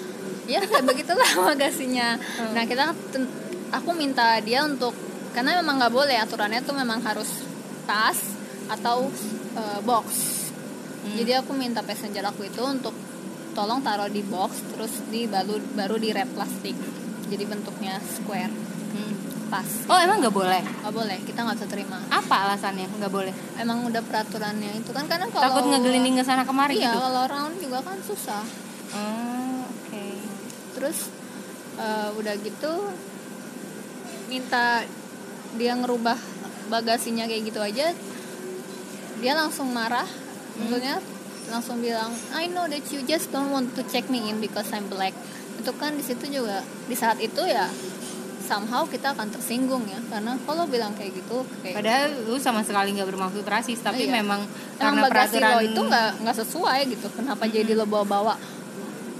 [0.46, 2.14] Ya kayak begitulah bagasinya.
[2.54, 2.94] Nah kita
[3.72, 4.94] aku minta dia untuk
[5.32, 7.42] karena memang nggak boleh aturannya tuh memang harus
[7.82, 8.36] tas
[8.68, 9.10] atau
[9.52, 10.06] eh, box.
[11.08, 12.94] Jadi aku minta passenger aku itu untuk
[13.56, 16.76] tolong taruh di box terus di baru baru di wrap plastik.
[17.26, 18.52] Jadi bentuknya square
[18.86, 19.12] Hmm.
[19.46, 19.66] pas.
[19.86, 20.62] Oh emang nggak boleh?
[20.62, 21.98] Nggak boleh, kita nggak bisa terima.
[22.08, 23.34] Apa alasannya nggak boleh?
[23.56, 26.98] Emang udah peraturannya itu kan karena kalau Takut ngegelinding ke sana kemari Iya, gitu.
[27.00, 28.44] kalau round juga kan susah.
[28.92, 30.06] Oh, Oke.
[30.74, 31.08] terus
[31.76, 32.72] eh, udah gitu
[34.26, 34.82] minta
[35.54, 36.18] dia ngerubah
[36.66, 37.94] bagasinya kayak gitu aja
[39.16, 40.06] dia langsung marah
[40.56, 40.98] maksudnya
[41.50, 44.86] langsung bilang I know that you just don't want to check me in because I'm
[44.90, 45.14] black.
[45.56, 47.70] Itu kan di situ juga di saat itu ya
[48.46, 49.98] somehow kita akan tersinggung ya.
[50.06, 54.22] Karena kalau bilang kayak gitu kayak Padahal lu sama sekali nggak bermaksud rasis, tapi Iya.
[54.22, 57.06] memang emang karena bagasi peraturan lo itu nggak nggak sesuai gitu.
[57.14, 58.34] Kenapa jadi lo bawa-bawa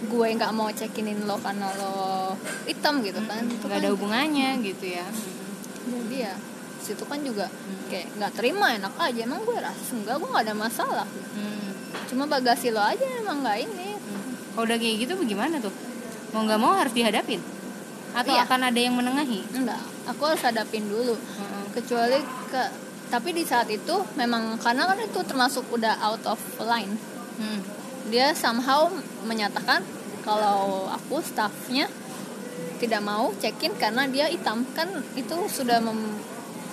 [0.06, 2.34] gue nggak mau cekinin lo karena lo
[2.68, 3.42] hitam gitu kan?
[3.42, 5.06] Nggak kan ada hubungannya gitu ya.
[5.86, 6.34] jadi ya
[6.86, 7.50] situ kan juga
[7.86, 11.70] kayak nggak terima enak aja emang gue rasis enggak gue nggak ada masalah Hmm.
[12.06, 13.88] cuma bagasi lo aja emang nggak ini
[14.54, 15.74] Kalau udah kayak gitu bagaimana tuh?
[16.32, 17.44] Mau nggak mau harus dihadapin?
[18.10, 18.48] Atau Iya.
[18.48, 19.44] akan ada yang menengahi?
[19.52, 21.64] enggak aku harus hadapin dulu Heeh.
[21.72, 22.62] kecuali ke
[23.06, 26.96] tapi di saat itu memang karena kan itu termasuk udah out of line
[27.36, 27.60] Hmm.
[28.06, 28.88] dia somehow
[29.22, 29.84] menyatakan
[30.22, 31.86] kalau aku staffnya
[32.76, 36.16] tidak mau check in karena dia hitam kan itu sudah mem-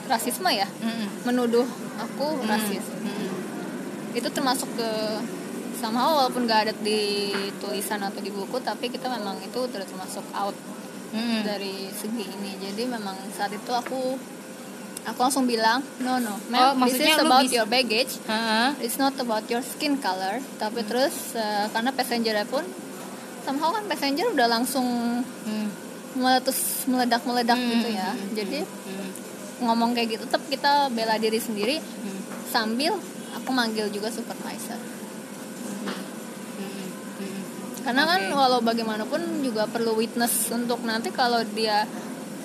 [0.06, 1.24] rasisme ya Mm-mm.
[1.24, 3.32] menuduh aku rasis Mm-mm.
[4.14, 4.90] itu termasuk ke
[5.74, 10.24] sama walaupun gak ada di tulisan atau di buku tapi kita memang itu udah termasuk
[10.32, 10.56] out
[11.12, 11.44] Mm-mm.
[11.44, 14.16] dari segi ini jadi memang saat itu aku
[15.04, 18.72] aku langsung bilang no no Oh, ma'am this maksudnya is about your baggage Ha-ha.
[18.80, 22.64] it's not about your skin color tapi terus eh, karena passenger pun
[23.42, 24.88] somehow kan passenger udah langsung
[25.44, 25.68] Mm.
[26.14, 29.10] meletus meledak meledak Hmm, gitu ya hmm, jadi Mm.
[29.64, 32.20] Ngomong kayak gitu tetap kita bela diri sendiri Mm.
[32.52, 32.94] sambil
[33.34, 34.78] aku manggil juga supervisor.
[37.84, 38.32] Karena kan Oke.
[38.32, 41.84] walau bagaimanapun juga perlu witness untuk nanti kalau dia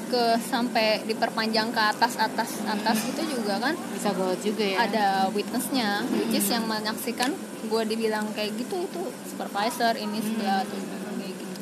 [0.08, 4.88] ke sampai diperpanjang ke atas atas atas itu juga kan bisa gawat juga ya.
[4.88, 7.36] ada witnessnya which is yang menyaksikan
[7.68, 10.80] gue dibilang kayak gitu itu supervisor ini sebelah tuh
[11.20, 11.54] kayak gitu.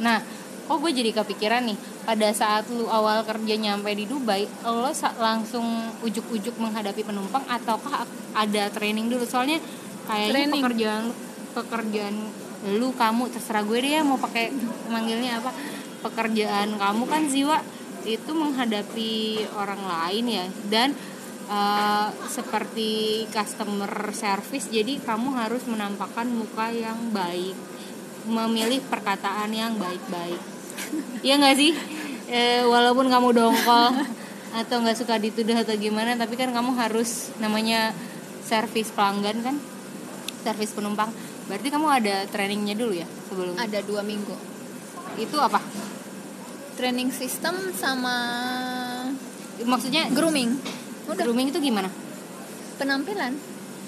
[0.00, 0.22] Nah,
[0.64, 1.76] kok gue jadi kepikiran nih,
[2.10, 4.90] pada saat lu awal kerja nyampe di Dubai, lo
[5.22, 8.02] langsung ujuk-ujuk menghadapi penumpang ataukah
[8.34, 9.22] ada training dulu?
[9.22, 9.62] Soalnya
[10.10, 10.58] kayaknya Training.
[10.58, 11.04] pekerjaan
[11.54, 12.14] pekerjaan
[12.74, 14.50] lu kamu terserah gue deh ya mau pakai
[14.90, 15.54] manggilnya apa
[16.02, 17.62] pekerjaan kamu kan Ziwa
[18.02, 20.88] itu menghadapi orang lain ya dan
[21.46, 27.54] eh, seperti customer service jadi kamu harus menampakkan muka yang baik
[28.26, 30.42] memilih perkataan yang baik-baik
[31.20, 31.72] Iya nggak sih
[32.30, 33.90] Eh, walaupun kamu dongkol
[34.62, 37.90] atau nggak suka dituduh atau gimana tapi kan kamu harus namanya
[38.46, 39.58] servis pelanggan kan?
[40.46, 41.10] Servis penumpang.
[41.50, 44.30] Berarti kamu ada trainingnya dulu ya sebelum ada dua minggu.
[45.18, 45.58] Itu apa?
[46.78, 48.14] Training system sama
[49.66, 50.54] maksudnya grooming.
[51.10, 51.26] Udah.
[51.26, 51.90] Grooming itu gimana?
[52.78, 53.34] Penampilan.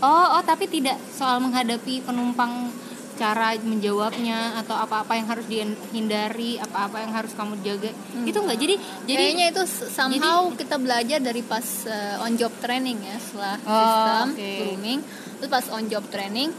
[0.03, 2.75] Oh oh tapi tidak soal menghadapi penumpang
[3.13, 7.93] cara menjawabnya atau apa-apa yang harus dihindari apa-apa yang harus kamu jaga.
[8.23, 12.99] Itu enggak jadi jadi kayaknya itu somehow kita belajar dari pas uh, on job training
[12.99, 14.51] ya setelah Oh, sistem oke.
[14.59, 15.01] grooming.
[15.37, 16.51] Terus pas on job training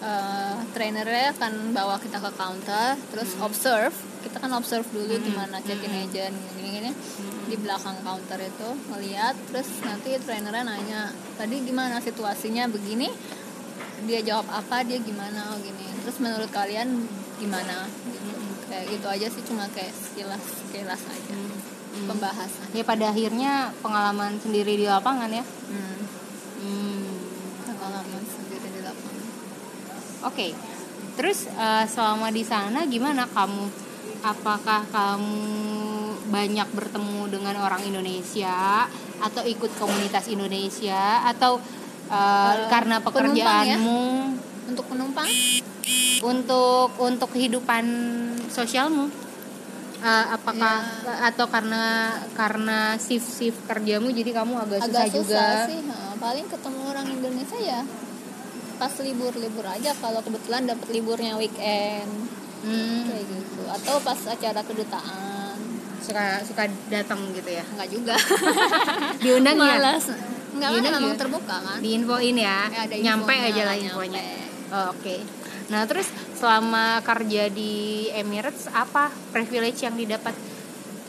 [0.00, 3.46] uh, trainernya akan bawa kita ke counter terus Hmm.
[3.46, 3.94] observe.
[4.20, 7.48] Kita kan observe dulu gimana check in agent gini gini Hmm.
[7.48, 11.00] di belakang counter itu ngeliat terus nanti trainernya nanya
[11.34, 12.66] tadi gimana situasinya?
[12.66, 13.08] Begini?
[14.00, 14.80] Dia jawab apa?
[14.80, 15.52] Dia gimana?
[15.52, 17.06] Oh gini terus menurut kalian
[17.38, 18.34] gimana gitu.
[18.66, 21.38] kayak gitu aja sih cuma kayak sekilas sekilas aja
[21.90, 22.06] Hmm.
[22.06, 25.98] pembahasan ya pada akhirnya pengalaman sendiri di lapangan ya hmm.
[26.62, 27.02] Hmm.
[27.66, 29.26] pengalaman sendiri di lapangan
[30.20, 30.52] Oke,
[31.18, 33.66] terus eh, selama di sana gimana kamu?
[34.20, 35.42] Apakah kamu
[36.30, 38.84] banyak bertemu dengan orang Indonesia
[39.18, 41.58] atau ikut komunitas Indonesia atau
[42.06, 44.02] eh, Eh, karena penumpang pekerjaanmu
[44.70, 45.26] untuk penumpang
[46.20, 47.84] untuk untuk kehidupan
[48.46, 49.10] sosialmu?
[50.00, 50.80] Eh, apakah
[51.20, 55.68] atau karena karena shift shift kerjamu jadi kamu agak, susah, agak susah juga?
[55.68, 56.16] sih ha.
[56.16, 57.80] paling ketemu orang Indonesia ya
[58.80, 62.08] pas libur libur aja kalau kebetulan dapat liburnya weekend
[62.60, 65.56] Hmm, kayak gitu atau pas acara kedutaan
[66.00, 67.64] suka suka datang gitu ya?
[67.72, 68.16] enggak juga
[69.24, 69.80] Diundang ya?
[69.80, 70.04] malas
[70.52, 71.16] enggak kan memang ya?
[71.16, 74.20] terbuka kan diinfoin ya, Ya, ada nyampe infonya, aja lah nyampe.
[74.70, 75.16] Oh, oke.
[75.70, 76.06] Nah terus
[76.38, 80.34] selama kerja di Emirates apa privilege yang didapat?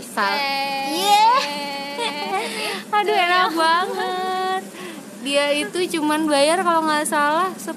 [0.02, 0.34] Sal
[0.94, 1.38] yeah.
[2.98, 4.64] aduh enak banget.
[5.22, 7.70] Dia itu cuman bayar kalau nggak salah 10%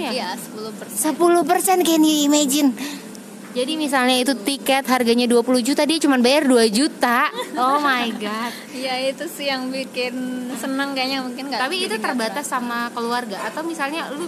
[0.00, 0.10] ya?
[0.12, 1.12] Iya 10 persen.
[1.12, 2.72] 10% can you imagine?
[3.52, 7.28] Jadi misalnya itu tiket harganya 20 juta dia cuma bayar 2 juta.
[7.60, 8.52] Oh my god.
[8.72, 12.48] Iya itu sih yang bikin seneng kayaknya mungkin nggak Tapi itu terbatas.
[12.48, 14.24] sama keluarga atau misalnya lu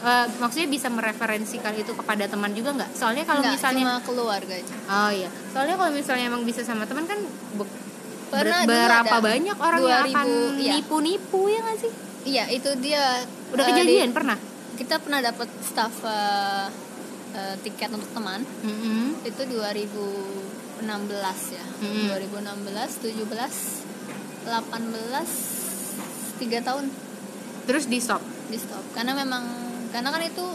[0.00, 2.90] eh, maksudnya bisa mereferensikan itu kepada teman juga nggak?
[2.92, 6.84] Soalnya kalau Nggak, misalnya cuma keluarga aja oh iya, soalnya kalau misalnya emang bisa sama
[6.84, 7.18] teman kan
[7.54, 7.88] be-
[8.30, 10.72] Pernah berapa ada banyak orang yang 2000, akan iya.
[10.76, 11.92] nipu-nipu ya nggak sih?
[12.22, 14.38] iya itu dia Udah eh, kejadian di- pernah?
[14.72, 16.66] kita pernah dapat staff eh,
[17.32, 19.18] eh, tiket untuk teman Mm-mm.
[19.20, 20.78] itu 2016
[21.50, 22.06] ya Mm-mm.
[22.08, 23.18] 2016 17
[24.46, 26.84] 18 tiga tahun
[27.66, 28.22] Terus di stop.
[28.46, 29.44] di stop karena memang
[29.90, 30.46] karena kan itu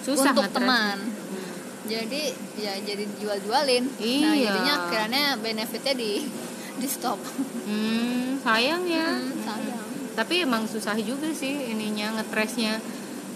[0.00, 1.50] Susah untuk teman Hmm.
[1.84, 2.22] jadi
[2.54, 4.44] ya jadi jual-jualin nah Iya.
[4.46, 6.12] jadinya akhirnya benefitnya di
[6.80, 7.16] di stop
[7.64, 9.08] Hmm, sayang ya.
[9.10, 9.86] Hmm, sayang.
[10.14, 12.78] Tapi emang susah juga sih ininya ngetresnya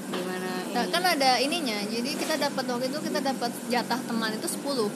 [0.07, 0.93] gimana Nah, ini.
[0.93, 4.93] kan ada ininya jadi kita dapat waktu itu kita dapat jatah teman itu 10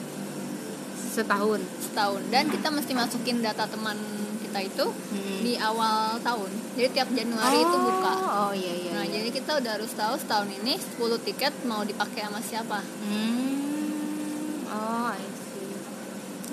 [1.13, 1.61] setahun.
[1.79, 3.95] setahun dan kita mesti masukin data teman
[4.39, 5.39] kita itu Hmm.
[5.41, 8.91] di awal tahun jadi tiap Januari itu buka Oh iya iya.
[8.91, 9.13] nah iya.
[9.15, 14.65] jadi kita udah harus tahu setahun ini 10 tiket mau dipakai sama siapa Hmm.
[14.67, 15.73] Oh, I see.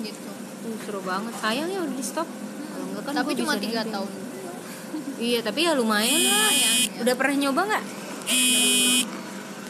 [0.03, 3.81] gitu uh, seru banget sayang ya udah di stop Kalau enggak kan tapi cuma tiga
[3.83, 4.09] tahun
[5.17, 7.01] iya tapi ya lumayan lah Lumayan, ya.
[7.01, 7.83] udah pernah nyoba nggak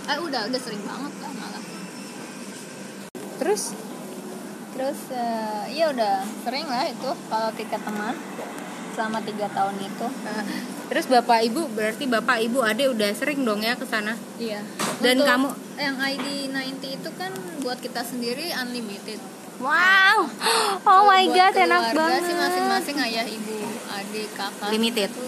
[0.04, 1.64] eh udah udah sering banget lah malah
[3.38, 3.72] terus
[4.72, 8.16] terus eh, iya udah sering lah itu kalau tiket teman
[8.92, 10.08] selama tiga tahun itu.
[10.08, 10.44] Uh,
[10.92, 14.14] terus bapak ibu berarti bapak ibu ade udah sering dong ya ke sana?
[14.36, 14.60] Iya.
[15.00, 17.32] Dan Untuk kamu- yang ID 90 itu kan
[17.64, 19.18] buat kita sendiri unlimited.
[19.62, 20.26] Wow!
[20.90, 23.58] Oh my god enak banget sih masing-masing ayah ibu
[23.94, 24.70] adik kakak.
[24.74, 25.10] Limited.
[25.10, 25.24] itu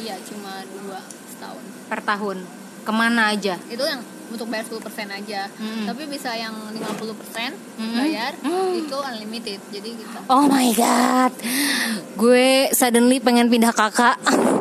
[0.00, 1.62] iya cuma dua setahun.
[1.90, 2.38] Per tahun?
[2.82, 3.58] Ke mana aja?
[3.66, 4.02] Itu yang
[4.32, 4.80] untuk bayar 10%
[5.12, 5.84] aja Mm-mm.
[5.84, 6.80] tapi bisa yang 50%
[7.76, 7.94] Mm-mm.
[7.94, 8.82] bayar Mm.
[8.82, 11.32] itu unlimited jadi kita Oh my god,
[12.14, 14.16] gue suddenly pengen pindah kakak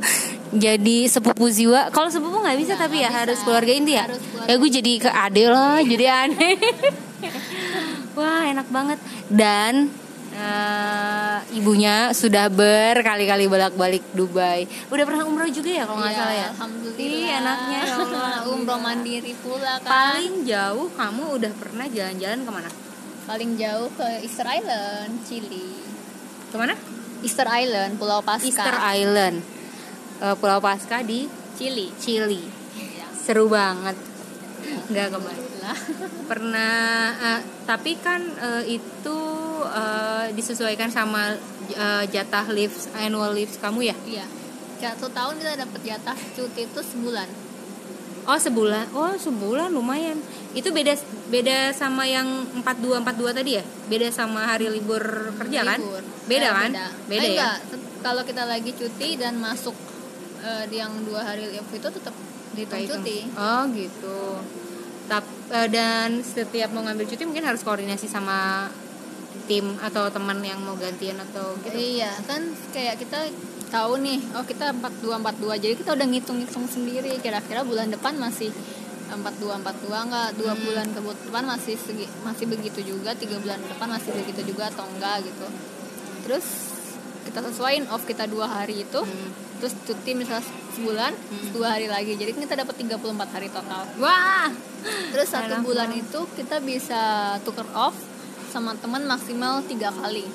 [0.52, 1.88] jadi sepupu Ziwa.
[1.90, 3.46] Kalau sepupu nggak bisa tapi ya nggak harus bisa.
[3.46, 4.04] keluarga inti ya.
[4.04, 6.56] Harus keluarga Ya gue jadi ke ade lah, jadi aneh.
[8.18, 9.88] Wah enak banget dan
[10.42, 14.66] eh, ibunya sudah berkali-kali bolak-balik Dubai.
[14.88, 16.48] Udah pernah umroh juga ya kalau nggak Iya, salah ya.
[16.52, 18.38] alhamdulillah Ih, enaknya ya Allah.
[18.48, 22.72] umroh mandiri pula kan Paling jauh kamu udah pernah jalan-jalan ke mana?
[23.22, 25.78] paling jauh ke Easter Island Chili
[26.48, 26.74] Ke mana?
[27.22, 29.38] Easter Island Pulau Pasca Easter Island,
[30.20, 32.42] Eh, Pulau Pasca di Chili Chili.
[32.76, 33.08] ya.
[33.14, 33.94] seru banget
[34.88, 35.08] nggak
[35.62, 35.78] lah
[36.26, 36.74] pernah
[37.14, 39.18] eh, tapi kan eh, itu
[39.63, 41.36] eh, disesuaikan sama
[41.67, 43.95] eh, jatah leaves annual leaves kamu ya?
[44.04, 44.26] Iya.
[44.82, 47.30] Satu tahun kita dapat jatah cuti itu sebulan.
[48.21, 48.86] Oh sebulan?
[48.93, 50.17] Oh sebulan lumayan.
[50.54, 50.93] Itu beda
[51.30, 52.26] beda sama yang
[52.62, 53.63] 42 42 tadi ya?
[53.86, 55.02] Beda sama hari libur
[55.38, 55.78] kerja kan?
[55.78, 56.02] Libur.
[56.26, 56.71] beda Eh, kan?
[57.06, 57.30] beda, Eh, ya?
[57.34, 57.58] enggak.
[58.02, 59.74] Kalau kita lagi cuti dan masuk
[60.41, 62.13] di yang dua hari off itu tetap
[62.52, 63.30] dihitung cuti.
[63.32, 64.41] oh gitu.
[65.06, 65.26] Tap,
[65.69, 68.65] dan setiap mau ngambil cuti mungkin harus koordinasi sama
[69.52, 71.76] tim atau teman yang mau gantian atau gitu?
[71.76, 72.40] Iya kan
[72.72, 73.28] kayak kita
[73.68, 78.48] tahu nih oh kita 42 42 jadi kita udah ngitung-ngitung sendiri kira-kira bulan depan masih
[79.12, 80.64] 42 42 enggak dua Hmm.
[80.64, 84.72] bulan ke depan masih segi, masih begitu juga tiga bulan ke depan masih begitu juga
[84.72, 85.48] atau enggak gitu.
[86.24, 86.46] Terus
[87.28, 89.30] kita sesuaiin off kita dua hari itu Hmm.
[89.60, 92.16] terus cuti misalnya sebulan terus dua hari lagi.
[92.16, 93.84] Jadi kan kita dapat 34 hari total.
[94.00, 94.48] Wah!
[95.12, 97.94] Terus satu bulan itu kita bisa tuker off
[98.52, 100.28] sama teman maksimal tiga kali.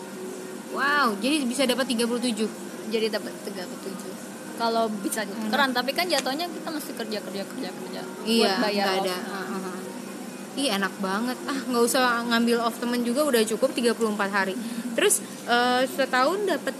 [0.72, 2.48] Wow jadi bisa dapat 37
[2.88, 4.16] jadi dapat 37
[4.57, 8.85] kalau bisa tukeran tapi kan jatuhnya kita mesti kerja kerja kerja kerja iya buat bayar
[8.88, 9.16] nggak ada.
[9.20, 9.76] Heeh.
[10.57, 11.37] Ih enak banget.
[11.44, 14.57] Ah nggak usah ngambil off temen juga udah cukup 34 hari.
[14.96, 16.72] Terus eh, setahun dapat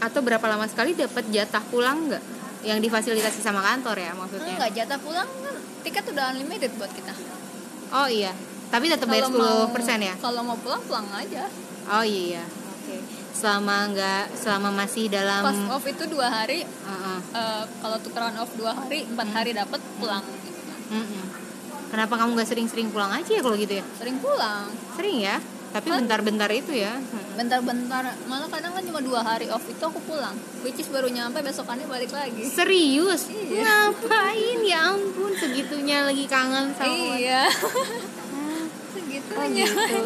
[0.00, 2.24] atau berapa lama sekali dapat jatah pulang nggak?
[2.64, 4.56] Yang difasilitasi sama kantor ya maksudnya?
[4.56, 7.12] Enggak jatah pulang kan tiket udah unlimited buat kita.
[7.92, 8.32] Oh iya
[8.74, 10.14] tapi tetap bayar 10% ya?
[10.18, 11.46] kalau mau pulang pulang aja.
[11.86, 12.42] Oh iya.
[12.42, 12.98] Oke.
[13.30, 16.66] Selama nggak selama masih dalam pas off itu dua hari.
[16.66, 17.18] Heeh.
[17.32, 19.36] eh, kalau tukeran off dua hari empat Hmm.
[19.36, 20.24] hari dapat pulang.
[20.26, 20.50] Gitu.
[20.90, 21.24] Mm-mm.
[21.86, 23.84] kenapa kamu nggak sering-sering pulang aja ya kalau gitu ya?
[23.94, 24.66] Sering pulang.
[24.94, 25.38] Sering ya?
[25.70, 26.94] Tapi bentar-bentar itu ya.
[27.34, 28.02] Bentar-bentar.
[28.24, 30.34] Malah kadang kan cuma dua hari off itu aku pulang.
[30.62, 32.46] Which is baru nyampe besokannya balik lagi.
[32.46, 33.26] Serius?
[33.26, 33.90] Iya.
[33.90, 34.58] Ngapain?
[34.62, 37.46] Ya ampun segitunya lagi kangen sama iya
[39.34, 39.98] Oh gitu.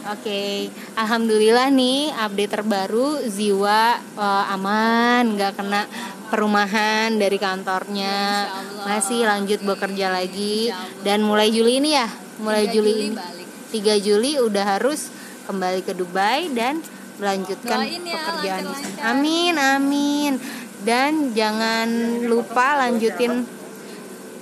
[0.00, 5.84] Oke, alhamdulillah nih update terbaru Ziwa eh, aman, nggak kena
[6.32, 8.48] perumahan dari kantornya,
[8.88, 10.72] masih lanjut bekerja lagi
[11.04, 12.08] dan mulai Juli ini ya,
[12.40, 14.00] mulai 3 Juli, Juli ini balik.
[14.00, 15.12] 3 Juli udah harus
[15.44, 16.80] kembali ke Dubai dan
[17.20, 19.04] melanjutkan Doain ya, pekerjaan lancar-lancar.
[19.12, 20.32] Amin, amin.
[20.80, 21.88] Dan jangan
[22.24, 23.44] lupa lanjutin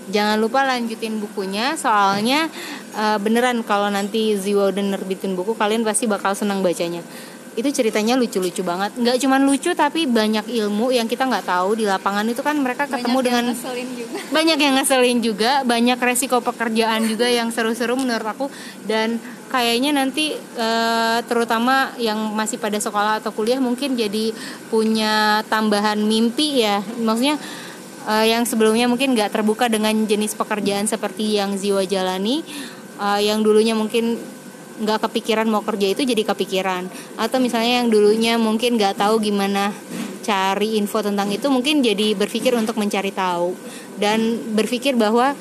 [0.08, 2.48] jangan lupa lanjutin bukunya soalnya
[2.94, 7.04] eh, beneran kalau nanti Ziwa udah nerbitin buku kalian pasti bakal senang bacanya.
[7.58, 8.94] Itu ceritanya lucu-lucu banget.
[8.94, 12.86] Nggak cuman lucu tapi banyak ilmu yang kita nggak tahu di lapangan itu kan mereka
[12.86, 14.18] ketemu Banyak yang dengan ngeselin juga.
[14.38, 18.46] Banyak yang ngeselin juga banyak resiko pekerjaan juga yang seru-seru menurut aku.
[18.86, 19.18] Dan
[19.50, 24.30] kayaknya nanti eh, terutama yang masih pada sekolah atau kuliah mungkin jadi
[24.70, 26.78] punya tambahan mimpi ya.
[26.78, 27.42] Maksudnya
[28.06, 32.46] eh, yang sebelumnya mungkin nggak terbuka dengan jenis pekerjaan seperti yang Ziwa jalani
[32.98, 34.18] eh, yang dulunya mungkin
[34.78, 36.86] nggak kepikiran mau kerja itu jadi kepikiran.
[37.18, 39.74] Atau misalnya yang dulunya mungkin nggak tahu gimana
[40.22, 43.58] cari info tentang itu mungkin jadi berpikir untuk mencari tahu.
[43.98, 45.34] Dan berpikir bahwa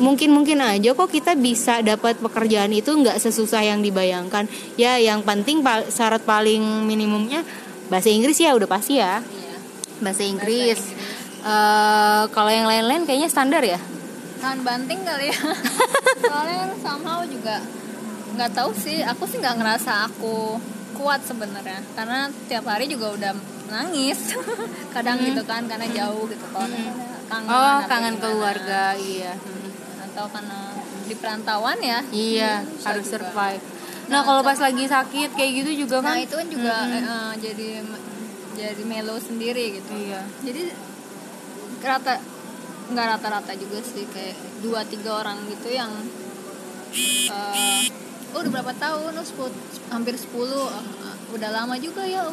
[0.00, 4.48] mungkin mungkin aja kok kita bisa dapat pekerjaan itu nggak sesusah yang dibayangkan.
[4.80, 5.60] Ya yang penting
[5.92, 7.44] syarat paling minimumnya
[7.92, 9.20] bahasa Inggris ya udah pasti ya.
[9.20, 9.56] Iya.
[10.00, 10.80] Bahasa Inggris.
[11.44, 13.76] Eh, kalau yang lain-lain kayaknya standar ya
[14.44, 15.40] tahan banting kali ya.
[16.28, 17.56] Soalnya kan somehow juga
[18.36, 19.00] nggak tahu sih.
[19.00, 20.60] Aku sih nggak ngerasa aku
[20.92, 21.80] kuat sebenarnya.
[21.96, 23.32] Karena tiap hari juga udah
[23.72, 24.36] nangis.
[24.94, 25.32] Kadang Hmm.
[25.32, 26.68] gitu kan karena jauh gitu kalau
[27.24, 29.32] kangen oh kangen keluarga iya.
[29.32, 30.04] Hmm.
[30.12, 30.60] atau karena
[31.08, 31.98] di perantauan ya.
[32.12, 33.12] Iya Susah harus juga.
[33.24, 33.62] survive.
[34.12, 36.92] Nah kalau pas lagi sakit kayak gitu juga nah kan itu kan juga Mm-mm.
[36.92, 37.68] eh, eh, jadi
[38.54, 39.88] jadi melo sendiri gitu.
[39.96, 40.20] Iya.
[40.44, 40.62] Jadi
[41.80, 42.16] rata
[42.84, 45.88] nggak rata-rata juga sih kayak dua tiga orang gitu yang
[46.94, 47.88] eh
[48.34, 49.56] oh, udah berapa tahun oh, sepuluh-
[49.88, 52.28] hampir 10 eh, udah lama juga ya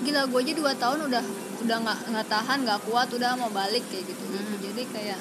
[0.00, 1.24] gila gue aja dua tahun udah
[1.60, 4.54] udah nggak nggak tahan nggak kuat udah mau balik kayak gitu gitu.
[4.64, 5.20] Jadi kayak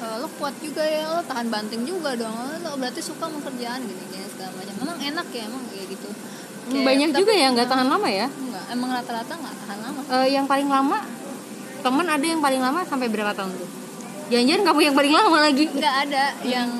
[0.00, 2.32] eh, lo kuat juga ya lo tahan banting juga dong
[2.64, 4.74] lo berarti suka sama kerjaan gini gini segala macam.
[4.80, 6.08] Emang enak ya emang kayak gitu.
[6.72, 8.26] Kayak, banyak tapi- juga ya nggak tahan lama ya?
[8.26, 10.00] Enggak, emang rata-rata nggak tahan lama.
[10.08, 10.98] Eh, yang paling lama
[11.84, 13.85] temen ada yang paling lama sampai berapa tahun tuh
[14.26, 16.70] jangan-jangan kamu yang paling lama lagi nggak ada yang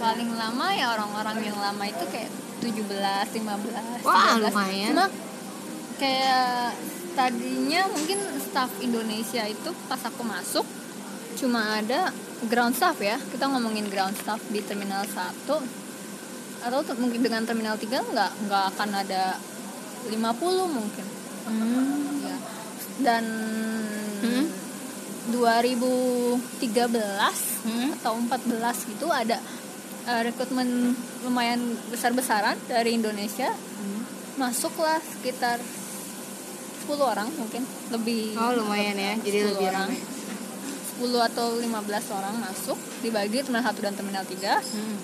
[0.00, 4.48] paling lama ya orang-orang yang lama itu kayak 17, 15, Wah, 13.
[4.48, 4.88] lumayan.
[4.92, 5.06] Cuma
[6.00, 6.72] kayak
[7.12, 10.64] tadinya mungkin staff Indonesia itu pas aku masuk
[11.36, 12.12] cuma ada
[12.48, 13.16] ground staff ya.
[13.16, 15.44] Kita ngomongin ground staff di terminal 1
[16.60, 19.36] atau mungkin dengan terminal 3 nggak nggak akan ada
[20.08, 20.16] 50
[20.68, 21.06] mungkin.
[21.48, 22.24] Hmm.
[22.24, 22.36] Ya.
[23.00, 23.24] Dan.
[25.28, 26.40] 2013
[27.60, 27.92] Hmm.
[27.92, 29.36] atau 14 gitu ada
[30.04, 34.00] uh, rekrutmen lumayan besar-besaran dari Indonesia Hmm.
[34.36, 35.60] masuklah sekitar
[36.80, 37.60] 10 orang mungkin
[37.90, 40.00] lebih oh lumayan ya jadi 10 lebih orang ramai
[40.96, 41.68] 10 atau 15
[42.12, 44.96] orang masuk dibagi terminal 1 dan terminal 3 Hmm.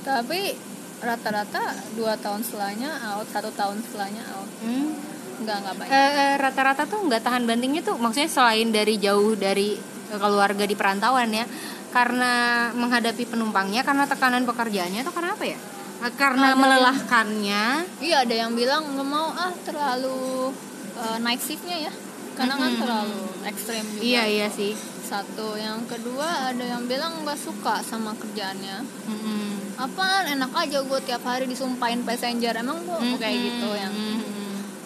[0.00, 0.56] tapi
[0.98, 4.96] rata-rata dua tahun setelahnya out satu tahun setelahnya out Hmm.
[5.42, 5.90] Nggak nggak banyak.
[5.90, 9.76] Eh, eh, rata-rata tuh nggak tahan bantingnya tuh maksudnya selain dari jauh dari
[10.08, 11.44] keluarga di perantauan ya
[11.88, 12.32] karena
[12.72, 15.58] menghadapi penumpangnya karena tekanan pekerjaannya atau karena apa ya?
[16.02, 17.64] Eh, karena Ada yang- melelahkannya.
[18.00, 20.50] Iya ada yang bilang nggak mau ah terlalu
[20.94, 21.92] uh, night shiftnya ya.
[22.32, 22.80] Karena kan Mm-mm.
[22.80, 24.02] terlalu ekstrim juga.
[24.02, 24.72] Iya iya sih.
[25.04, 25.52] Satu.
[25.54, 28.80] Yang kedua ada yang bilang nggak suka sama kerjaannya.
[29.04, 29.76] Mm-mm.
[29.76, 30.24] apaan?
[30.30, 32.56] Enak aja gue tiap hari disumpahin passenger.
[32.56, 34.31] Emang gue mau kayak gitu yang Mm-mm.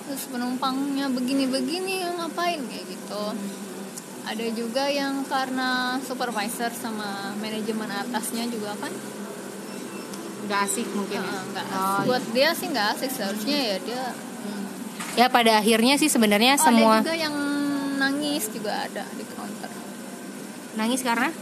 [0.07, 2.63] Terus penumpangnya begini-begini ngapain?
[2.71, 3.25] Kayak gitu.
[4.27, 8.91] Ada juga yang karena supervisor sama manajemen atasnya juga kan?
[10.47, 11.41] Nggak asik mungkin ya?
[11.51, 12.07] Nggak Oh, asik.
[12.07, 14.05] buat dia sih nggak asik seharusnya ya dia
[15.17, 17.37] ya pada akhirnya sih sebenarnya oh, semua ada juga yang
[17.97, 19.71] nangis juga ada di counter.
[20.77, 21.33] Nangis karena?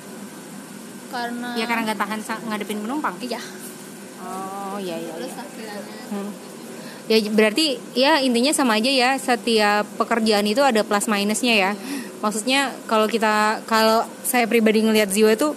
[1.10, 3.18] Karena ya karena nggak tahan ngadepin penumpang?
[3.18, 3.42] Iya.
[4.24, 5.42] Oh iya iya, terus iya.
[5.42, 5.76] akhirnya
[6.14, 6.30] Hmm.
[7.04, 11.72] Ya berarti ya intinya sama aja ya setiap pekerjaan itu ada plus minusnya ya.
[12.24, 15.52] Maksudnya kalau kita kalau saya pribadi ngelihat Ziwa itu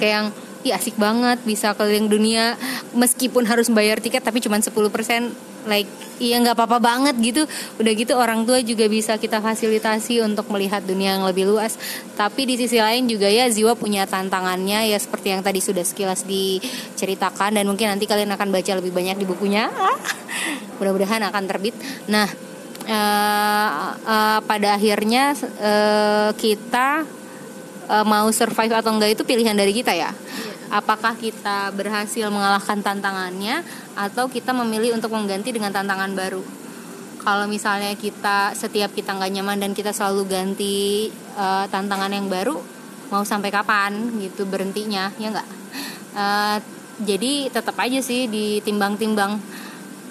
[0.00, 0.28] kayak yang
[0.62, 2.54] Ih asik banget bisa keliling dunia
[2.94, 4.70] meskipun harus bayar tiket tapi cuma 10%
[5.66, 5.88] like
[6.22, 7.42] iya nggak apa-apa banget gitu.
[7.82, 11.74] Udah gitu orang tua juga bisa kita fasilitasi untuk melihat dunia yang lebih luas.
[12.14, 16.22] Tapi di sisi lain juga ya Ziwa punya tantangannya ya seperti yang tadi sudah sekilas
[16.26, 17.58] diceritakan.
[17.58, 19.66] Dan mungkin nanti kalian akan baca lebih banyak di bukunya.
[20.78, 21.74] Mudah-mudahan akan terbit.
[22.06, 22.28] Nah
[22.86, 23.70] eh,
[24.06, 26.88] eh, pada akhirnya eh, kita
[27.90, 30.10] eh, mau survive atau enggak itu pilihan dari kita ya
[30.72, 33.60] apakah kita berhasil mengalahkan tantangannya
[33.92, 36.40] atau kita memilih untuk mengganti dengan tantangan baru?
[37.20, 42.56] Kalau misalnya kita setiap kita nggak nyaman dan kita selalu ganti eh, tantangan yang baru
[43.12, 45.48] mau sampai kapan gitu berhentinya ya nggak?
[46.16, 46.58] Eh,
[47.04, 49.38] jadi tetap aja sih ditimbang-timbang.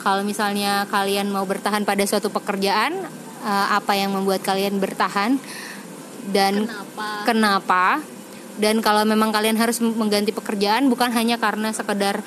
[0.01, 2.95] Kalau misalnya kalian mau bertahan pada suatu pekerjaan
[3.43, 5.41] eh, apa yang membuat kalian bertahan?
[6.21, 7.05] Dan kenapa?
[7.25, 7.85] kenapa
[8.61, 12.21] dan kalau memang kalian harus mengganti pekerjaan bukan hanya karena sekedar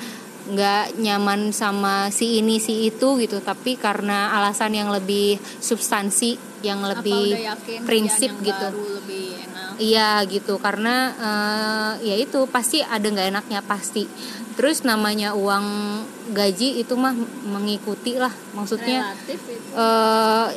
[0.45, 6.85] nggak nyaman sama si ini si itu gitu tapi karena alasan yang lebih substansi yang
[6.85, 8.67] lebih yakin prinsip yang gitu.
[8.69, 9.24] baru lebih
[9.75, 14.07] Iya gitu karena eh, ya itu pasti ada nggak enaknya pasti.
[14.55, 15.67] Terus namanya uang
[16.31, 17.11] gaji itu mah
[17.43, 19.13] mengikuti lah maksudnya
[19.75, 20.47] eh,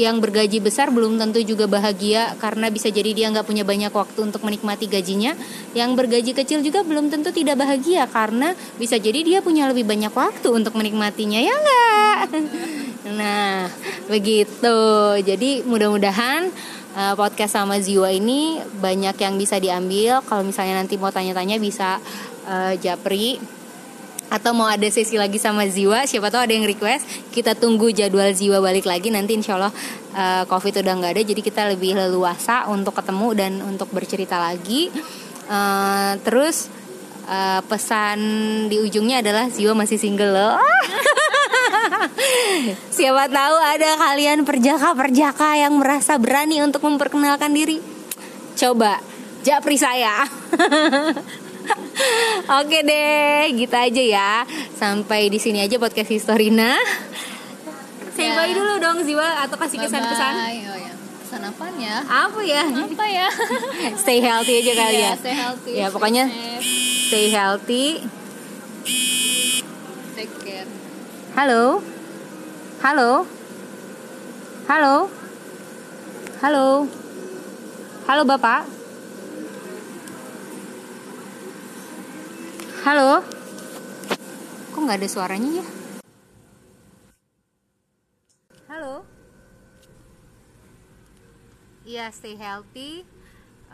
[0.00, 4.24] yang bergaji besar belum tentu juga bahagia karena bisa jadi dia nggak punya banyak waktu
[4.24, 5.36] untuk menikmati gajinya.
[5.76, 10.12] Yang bergaji kecil juga belum tentu tidak bahagia karena bisa jadi dia punya lebih banyak
[10.16, 12.18] waktu untuk menikmatinya ya nggak.
[13.04, 13.68] Nah
[14.08, 14.80] begitu.
[15.20, 16.48] Jadi mudah-mudahan
[16.96, 20.22] eh, podcast sama Ziwa ini banyak yang bisa diambil.
[20.24, 21.98] Kalau misalnya nanti mau tanya-tanya bisa
[22.48, 23.38] eh, japri
[24.32, 28.32] atau mau ada sesi lagi sama Ziwa siapa tahu ada yang request kita tunggu jadwal
[28.32, 29.70] Ziwa balik lagi nanti insya Allah
[30.16, 34.90] eh, covid udah nggak ada jadi kita lebih leluasa untuk ketemu dan untuk bercerita lagi
[35.44, 36.72] Eh, terus
[37.24, 38.20] Eh, pesan
[38.68, 40.60] di ujungnya adalah Ziwa masih single loh.
[42.96, 47.78] Siapa tahu ada kalian perjaka-perjaka yang merasa berani untuk memperkenalkan diri.
[48.54, 48.98] Coba
[49.42, 50.24] japri saya.
[52.60, 54.32] Oke deh, gitu aja ya.
[54.74, 56.76] Sampai di sini aja podcast Historina.
[58.14, 58.36] Say Ya.
[58.36, 60.34] bye dulu dong Ziwa atau kasih kesan-kesan.
[60.38, 60.92] Oh ya.
[61.18, 61.96] Pesan apaan ya?
[62.04, 62.62] Apa ya?
[62.62, 63.28] Apa ya?
[64.02, 65.02] Stay healthy aja kali ya.
[65.02, 65.72] Ya, stay healthy.
[65.72, 66.62] Ya, stay pokoknya- safe,
[67.04, 67.86] Stay healthy.
[71.34, 71.82] Halo.
[72.78, 73.26] Halo.
[74.70, 75.10] Halo.
[76.38, 76.66] Halo.
[78.06, 78.62] Halo Bapak.
[82.86, 83.26] Halo.
[84.70, 85.66] Kok nggak ada suaranya ya?
[88.70, 89.02] Halo.
[91.82, 93.02] Iya, stay healthy.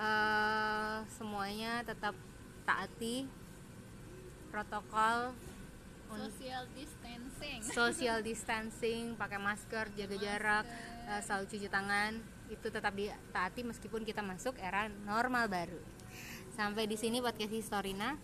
[0.01, 2.17] Eh, semuanya tetap
[2.65, 3.29] taati
[4.49, 5.37] protokol
[6.11, 7.00] Social distancing.
[7.63, 10.65] Social distancing, pakai masker, jaga jarak,
[11.11, 12.13] eh, selalu cuci tangan,
[12.51, 15.79] itu tetap ditaati meskipun kita masuk era normal baru.
[16.55, 18.19] Sampai di sini podcast Historina.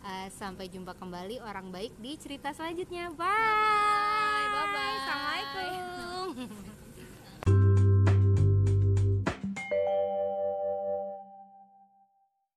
[0.00, 3.12] Eh, sampai jumpa kembali orang baik di cerita selanjutnya.
[3.12, 4.48] Bye.
[4.48, 4.96] Bye-bye.
[4.96, 6.28] Assalamualaikum.